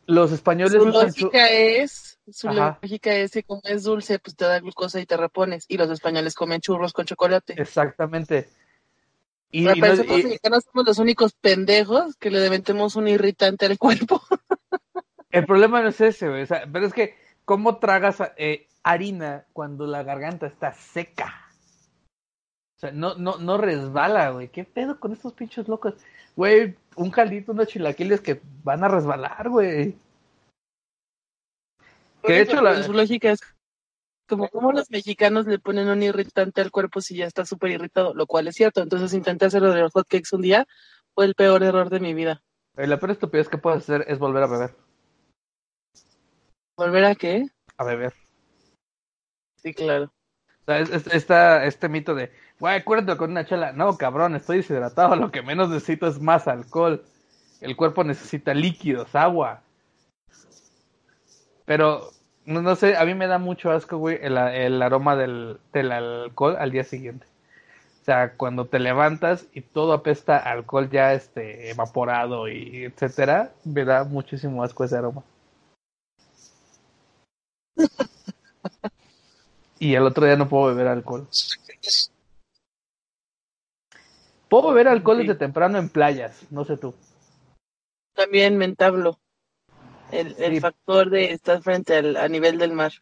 Los 0.05 0.31
españoles 0.33 0.73
Su 0.73 0.89
usan 0.89 1.13
su- 1.13 1.25
lógica 1.25 1.49
es, 1.49 2.12
su 2.31 2.49
Ajá. 2.49 2.79
lógica 2.81 3.13
es 3.15 3.31
que 3.31 3.43
como 3.43 3.61
es 3.63 3.83
dulce, 3.83 4.19
pues 4.19 4.35
te 4.35 4.45
da 4.45 4.59
glucosa 4.59 4.99
y 4.99 5.05
te 5.05 5.17
repones. 5.17 5.65
Y 5.67 5.77
los 5.77 5.89
españoles 5.89 6.35
comen 6.35 6.61
churros 6.61 6.93
con 6.93 7.05
chocolate. 7.05 7.55
Exactamente. 7.61 8.49
Y, 9.51 9.61
no- 9.65 9.73
parece 9.79 10.05
que 10.05 10.13
los 10.13 10.23
mexicanos 10.23 10.63
somos 10.63 10.87
los 10.87 10.99
únicos 10.99 11.33
pendejos 11.33 12.15
que 12.15 12.31
le 12.31 12.39
deventemos 12.39 12.95
un 12.95 13.07
irritante 13.07 13.65
al 13.65 13.77
cuerpo. 13.77 14.21
el 15.29 15.45
problema 15.45 15.81
no 15.81 15.89
es 15.89 16.01
ese, 16.01 16.29
güey. 16.29 16.43
o 16.43 16.45
sea, 16.45 16.67
pero 16.71 16.87
es 16.87 16.93
que, 16.93 17.15
¿cómo 17.45 17.77
tragas 17.77 18.17
eh, 18.37 18.67
harina 18.83 19.45
cuando 19.53 19.85
la 19.85 20.03
garganta 20.03 20.47
está 20.47 20.73
seca? 20.73 21.47
O 22.77 22.79
sea, 22.79 22.91
no, 22.91 23.15
no, 23.15 23.37
no 23.37 23.57
resbala, 23.57 24.31
güey. 24.31 24.47
¿Qué 24.49 24.63
pedo 24.63 24.99
con 24.99 25.13
estos 25.13 25.33
pinches 25.33 25.67
locos? 25.67 25.93
Güey, 26.35 26.75
un 26.95 27.11
caldito, 27.11 27.51
unos 27.51 27.67
chilaquiles 27.67 28.21
que 28.21 28.41
van 28.63 28.83
a 28.83 28.87
resbalar, 28.87 29.49
güey. 29.49 29.95
Que 32.23 32.33
de 32.33 32.41
hecho 32.41 32.61
la- 32.61 32.81
Su 32.83 32.93
lógica 32.93 33.31
es 33.31 33.39
como 34.27 34.47
como 34.49 34.71
los 34.71 34.89
mexicanos 34.89 35.45
le 35.45 35.59
ponen 35.59 35.89
un 35.89 36.01
irritante 36.01 36.61
al 36.61 36.71
cuerpo 36.71 37.01
si 37.01 37.17
ya 37.17 37.25
está 37.25 37.45
súper 37.45 37.71
irritado, 37.71 38.13
lo 38.13 38.25
cual 38.25 38.47
es 38.47 38.55
cierto. 38.55 38.81
Entonces 38.81 39.13
intenté 39.13 39.45
hacerlo 39.45 39.71
de 39.73 39.81
los 39.81 39.91
hotcakes 39.91 40.33
un 40.33 40.41
día, 40.41 40.65
fue 41.13 41.25
el 41.25 41.35
peor 41.35 41.61
error 41.63 41.89
de 41.89 41.99
mi 41.99 42.13
vida. 42.13 42.41
Eh, 42.77 42.87
La 42.87 42.97
peor 42.97 43.11
estupidez 43.11 43.49
que 43.49 43.57
puedes 43.57 43.83
hacer 43.83 44.05
es 44.07 44.17
volver 44.19 44.43
a 44.43 44.47
beber. 44.47 44.75
¿Volver 46.77 47.05
a 47.05 47.15
qué? 47.15 47.45
A 47.77 47.83
beber. 47.83 48.13
Sí, 49.57 49.73
claro. 49.73 50.05
O 50.61 50.65
sea, 50.65 50.79
es, 50.79 50.89
es- 50.89 51.07
esta- 51.07 51.65
este 51.65 51.89
mito 51.89 52.15
de, 52.15 52.31
güey, 52.59 52.75
acuérdate 52.77 53.17
con 53.17 53.31
una 53.31 53.45
chela. 53.45 53.73
No, 53.73 53.97
cabrón, 53.97 54.35
estoy 54.35 54.57
deshidratado. 54.57 55.15
Lo 55.15 55.31
que 55.31 55.41
menos 55.41 55.69
necesito 55.69 56.07
es 56.07 56.19
más 56.19 56.47
alcohol. 56.47 57.03
El 57.61 57.75
cuerpo 57.75 58.03
necesita 58.03 58.53
líquidos, 58.53 59.13
agua. 59.15 59.61
Pero, 61.65 62.11
no, 62.45 62.61
no 62.61 62.75
sé, 62.75 62.95
a 62.97 63.05
mí 63.05 63.13
me 63.13 63.27
da 63.27 63.37
mucho 63.37 63.71
asco, 63.71 63.97
güey, 63.97 64.19
el, 64.21 64.37
el 64.37 64.81
aroma 64.81 65.15
del, 65.15 65.59
del 65.71 65.91
alcohol 65.91 66.55
al 66.59 66.71
día 66.71 66.83
siguiente. 66.83 67.25
O 68.01 68.05
sea, 68.05 68.33
cuando 68.35 68.65
te 68.65 68.79
levantas 68.79 69.45
y 69.53 69.61
todo 69.61 69.93
apesta 69.93 70.37
a 70.37 70.51
alcohol 70.51 70.89
ya 70.89 71.13
este, 71.13 71.69
evaporado 71.69 72.49
y 72.49 72.83
etcétera, 72.83 73.53
me 73.63 73.85
da 73.85 74.03
muchísimo 74.03 74.61
asco 74.63 74.83
ese 74.83 74.97
aroma. 74.97 75.23
y 79.79 79.95
el 79.95 80.03
otro 80.03 80.25
día 80.25 80.35
no 80.35 80.47
puedo 80.49 80.67
beber 80.67 80.87
alcohol. 80.87 81.27
Puedo 84.49 84.69
beber 84.69 84.87
alcohol 84.87 85.17
Sí. 85.17 85.27
desde 85.27 85.39
temprano 85.39 85.77
en 85.77 85.89
playas, 85.89 86.45
no 86.51 86.65
sé 86.65 86.77
tú. 86.77 86.93
También 88.13 88.57
me 88.57 88.65
entablo. 88.65 89.19
El, 90.13 90.35
el 90.39 90.55
Sí. 90.55 90.59
factor 90.59 91.09
de 91.09 91.31
estar 91.33 91.61
frente 91.61 91.95
al 91.97 92.15
a 92.17 92.27
nivel 92.29 92.57
del 92.57 92.71
mar. 92.73 92.93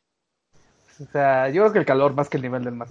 O 0.99 1.05
sea, 1.11 1.49
yo 1.49 1.61
creo 1.63 1.73
que 1.73 1.79
el 1.79 1.85
calor 1.85 2.13
más 2.13 2.29
que 2.29 2.37
el 2.37 2.43
nivel 2.43 2.63
del 2.63 2.75
mar. 2.75 2.89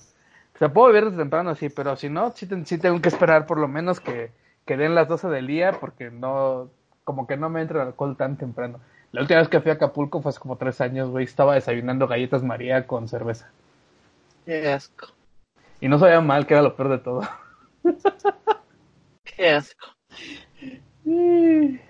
O 0.55 0.59
sea, 0.59 0.73
puedo 0.73 0.89
beber 0.89 1.05
desde 1.07 1.19
temprano, 1.19 1.55
sí, 1.55 1.69
pero 1.71 1.97
si 1.97 2.09
no, 2.09 2.33
sí, 2.33 2.49
sí 2.65 2.79
tengo 2.79 3.01
que 3.01 3.09
esperar 3.09 3.47
por 3.47 3.59
lo 3.59 3.69
menos 3.69 4.01
que, 4.01 4.33
que 4.67 4.77
den 4.77 4.95
las 4.95 5.09
12 5.09 5.29
del 5.29 5.47
día 5.47 5.79
porque 5.81 6.11
no, 6.11 6.71
como 7.05 7.27
que 7.27 7.37
no 7.37 7.49
me 7.49 7.63
entra 7.63 7.83
el 7.83 7.89
alcohol 7.89 8.17
tan 8.17 8.37
temprano. 8.37 8.81
La 9.13 9.23
última 9.23 9.41
vez 9.41 9.49
que 9.49 9.61
fui 9.61 9.71
a 9.71 9.75
Acapulco 9.75 10.21
fue 10.23 10.31
hace 10.31 10.41
como 10.41 10.57
tres 10.57 10.81
años, 10.81 11.09
güey, 11.11 11.25
estaba 11.25 11.55
desayunando 11.55 12.07
galletas 12.09 12.43
María 12.43 12.87
con 12.87 13.09
cerveza. 13.09 13.49
Qué 14.45 14.69
asco. 14.69 15.07
Y 15.81 15.89
no 15.89 15.99
sabía 15.99 16.21
mal, 16.21 16.47
que 16.47 16.55
era 16.55 16.63
lo 16.63 16.77
peor 16.77 16.91
de 16.91 16.99
todo. 16.99 17.23
Qué 19.25 19.49
asco. 19.51 19.87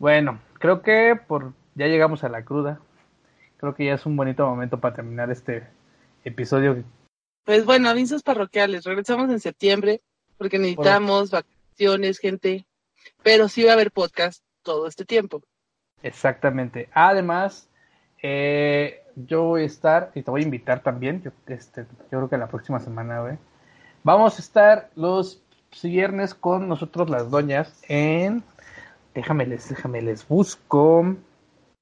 Bueno, 0.00 0.40
creo 0.54 0.80
que 0.80 1.14
por 1.14 1.52
ya 1.74 1.86
llegamos 1.86 2.24
a 2.24 2.30
la 2.30 2.42
cruda. 2.42 2.80
Creo 3.58 3.74
que 3.74 3.84
ya 3.84 3.94
es 3.94 4.06
un 4.06 4.16
bonito 4.16 4.46
momento 4.46 4.80
para 4.80 4.94
terminar 4.96 5.30
este 5.30 5.68
episodio. 6.24 6.82
Pues 7.44 7.66
bueno, 7.66 7.90
avisos 7.90 8.22
parroquiales. 8.22 8.84
Regresamos 8.84 9.28
en 9.28 9.40
septiembre 9.40 10.00
porque 10.38 10.58
necesitamos 10.58 11.30
vacaciones, 11.30 12.18
gente. 12.18 12.66
Pero 13.22 13.48
sí 13.48 13.62
va 13.62 13.72
a 13.72 13.74
haber 13.74 13.92
podcast. 13.92 14.42
todo 14.62 14.86
este 14.86 15.04
tiempo. 15.04 15.42
Exactamente. 16.02 16.88
Además, 16.94 17.68
eh, 18.22 19.02
yo 19.16 19.42
voy 19.42 19.64
a 19.64 19.66
estar, 19.66 20.12
y 20.14 20.22
te 20.22 20.30
voy 20.30 20.40
a 20.40 20.44
invitar 20.44 20.82
también, 20.82 21.22
yo, 21.22 21.30
este, 21.46 21.82
yo 21.82 22.18
creo 22.18 22.30
que 22.30 22.38
la 22.38 22.48
próxima 22.48 22.80
semana, 22.80 23.20
güey. 23.20 23.36
Vamos 24.02 24.38
a 24.38 24.42
estar 24.42 24.90
los 24.96 25.42
viernes 25.82 26.34
con 26.34 26.68
nosotros 26.68 27.10
las 27.10 27.30
doñas 27.30 27.82
en... 27.86 28.42
Déjame 29.14 29.46
les, 29.46 29.68
déjame 29.68 30.02
les 30.02 30.26
busco. 30.26 31.16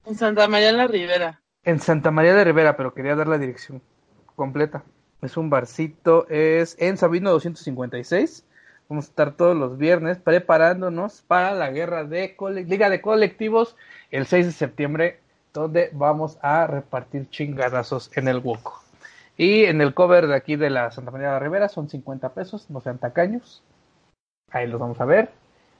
En 0.05 0.15
Santa 0.15 0.47
María 0.47 0.71
la 0.71 0.87
Ribera. 0.87 1.41
En 1.63 1.79
Santa 1.79 2.11
María 2.11 2.33
de 2.33 2.43
Rivera, 2.43 2.75
pero 2.75 2.93
quería 2.93 3.15
dar 3.15 3.27
la 3.27 3.37
dirección 3.37 3.81
completa. 4.35 4.83
Es 5.21 5.37
un 5.37 5.49
barcito, 5.49 6.27
es 6.29 6.75
en 6.79 6.97
Sabino 6.97 7.31
256. 7.31 8.45
Vamos 8.87 9.05
a 9.05 9.09
estar 9.09 9.33
todos 9.33 9.55
los 9.55 9.77
viernes 9.77 10.17
preparándonos 10.17 11.21
para 11.21 11.53
la 11.53 11.69
guerra 11.69 12.05
de 12.05 12.35
Liga 12.65 12.89
de 12.89 13.01
Colectivos 13.01 13.75
el 14.09 14.25
6 14.25 14.47
de 14.47 14.51
septiembre, 14.51 15.19
donde 15.53 15.91
vamos 15.93 16.39
a 16.41 16.65
repartir 16.65 17.29
chingadazos 17.29 18.09
en 18.15 18.27
el 18.27 18.39
Woco. 18.39 18.81
Y 19.37 19.65
en 19.65 19.81
el 19.81 19.93
cover 19.93 20.27
de 20.27 20.35
aquí 20.35 20.55
de 20.55 20.71
la 20.71 20.89
Santa 20.89 21.11
María 21.11 21.27
de 21.27 21.33
la 21.33 21.39
Rivera 21.39 21.69
son 21.69 21.87
50 21.87 22.33
pesos, 22.33 22.69
no 22.69 22.81
sean 22.81 22.97
tacaños. 22.97 23.61
Ahí 24.49 24.65
los 24.67 24.79
vamos 24.79 24.99
a 24.99 25.05
ver. 25.05 25.29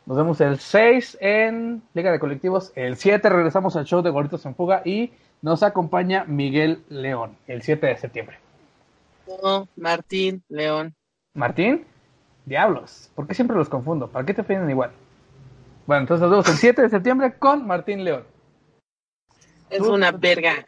Nos 0.09 0.17
vemos 0.17 0.41
el 0.41 0.57
6 0.57 1.19
en 1.21 1.83
Liga 1.93 2.11
de 2.11 2.17
Colectivos. 2.17 2.71
El 2.73 2.95
7 2.95 3.29
regresamos 3.29 3.75
al 3.75 3.85
show 3.85 4.01
de 4.01 4.09
Gorritos 4.09 4.43
en 4.47 4.55
Fuga 4.55 4.81
y 4.83 5.13
nos 5.43 5.61
acompaña 5.61 6.23
Miguel 6.25 6.81
León 6.89 7.37
el 7.45 7.61
7 7.61 7.85
de 7.85 7.95
septiembre. 7.95 8.39
No, 9.43 9.67
Martín 9.75 10.43
León. 10.49 10.95
¿Martín? 11.35 11.85
Diablos, 12.43 13.11
¿por 13.13 13.27
qué 13.27 13.35
siempre 13.35 13.55
los 13.55 13.69
confundo? 13.69 14.07
¿Para 14.07 14.25
qué 14.25 14.33
te 14.33 14.41
piden 14.41 14.67
igual? 14.71 14.89
Bueno, 15.85 16.01
entonces 16.01 16.21
nos 16.23 16.31
vemos 16.31 16.49
el 16.49 16.55
7 16.55 16.81
de 16.81 16.89
septiembre 16.89 17.35
con 17.37 17.67
Martín 17.67 18.03
León. 18.03 18.23
Es 19.69 19.81
una 19.81 20.11
verga. 20.11 20.65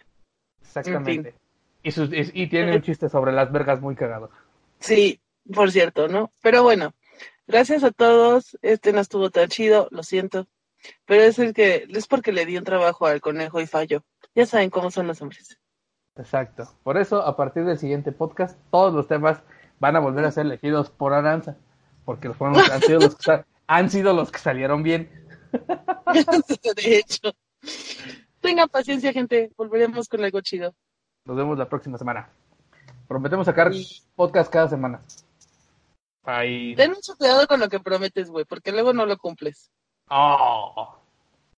Exactamente. 0.61 1.33
Y, 1.81 1.89
sus, 1.89 2.11
y, 2.13 2.45
tiene 2.45 2.75
un 2.75 2.81
chiste 2.83 3.09
sobre 3.09 3.31
las 3.31 3.51
vergas 3.51 3.81
muy 3.81 3.95
cagado. 3.95 4.29
Sí, 4.77 5.19
por 5.51 5.71
cierto, 5.71 6.07
¿no? 6.07 6.31
Pero 6.43 6.61
bueno, 6.61 6.93
gracias 7.47 7.83
a 7.83 7.91
todos. 7.91 8.57
Este 8.61 8.93
no 8.93 8.99
estuvo 8.99 9.29
tan 9.29 9.47
chido, 9.49 9.87
lo 9.91 10.03
siento. 10.03 10.47
Pero 11.05 11.23
es 11.23 11.39
el 11.39 11.53
que, 11.53 11.87
es 11.89 12.07
porque 12.07 12.31
le 12.31 12.45
di 12.45 12.57
un 12.57 12.63
trabajo 12.63 13.05
al 13.05 13.21
conejo 13.21 13.61
y 13.61 13.67
falló. 13.67 14.03
Ya 14.33 14.45
saben 14.45 14.69
cómo 14.69 14.91
son 14.91 15.07
los 15.07 15.21
hombres. 15.21 15.59
Exacto. 16.15 16.69
Por 16.83 16.97
eso, 16.97 17.21
a 17.21 17.35
partir 17.35 17.65
del 17.65 17.77
siguiente 17.77 18.11
podcast, 18.11 18.57
todos 18.71 18.93
los 18.93 19.07
temas 19.07 19.39
van 19.79 19.95
a 19.95 19.99
volver 19.99 20.25
a 20.25 20.31
ser 20.31 20.45
elegidos 20.45 20.89
por 20.89 21.13
Aranza. 21.13 21.57
Porque 22.05 22.27
los 22.27 22.39
han 22.41 22.81
sido 22.81 22.99
los 22.99 23.15
que, 23.15 23.43
han 23.67 23.89
sido 23.89 24.13
los 24.13 24.31
que 24.31 24.39
salieron 24.39 24.83
bien. 24.83 25.09
de 26.75 26.97
hecho. 26.97 27.31
Tengan 28.39 28.69
paciencia, 28.69 29.13
gente. 29.13 29.51
Volveremos 29.55 30.07
con 30.07 30.23
algo 30.23 30.41
chido. 30.41 30.73
Nos 31.25 31.37
vemos 31.37 31.57
la 31.57 31.69
próxima 31.69 31.97
semana. 31.97 32.29
Prometemos 33.07 33.45
sacar 33.45 33.71
podcast 34.15 34.51
cada 34.51 34.69
semana. 34.69 35.01
Ahí. 36.23 36.75
Ten 36.75 36.91
mucho 36.91 37.15
cuidado 37.15 37.47
con 37.47 37.59
lo 37.59 37.69
que 37.69 37.79
prometes, 37.79 38.29
güey, 38.29 38.45
porque 38.45 38.71
luego 38.71 38.93
no 38.93 39.05
lo 39.05 39.17
cumples. 39.17 39.71
Oh. 40.09 41.00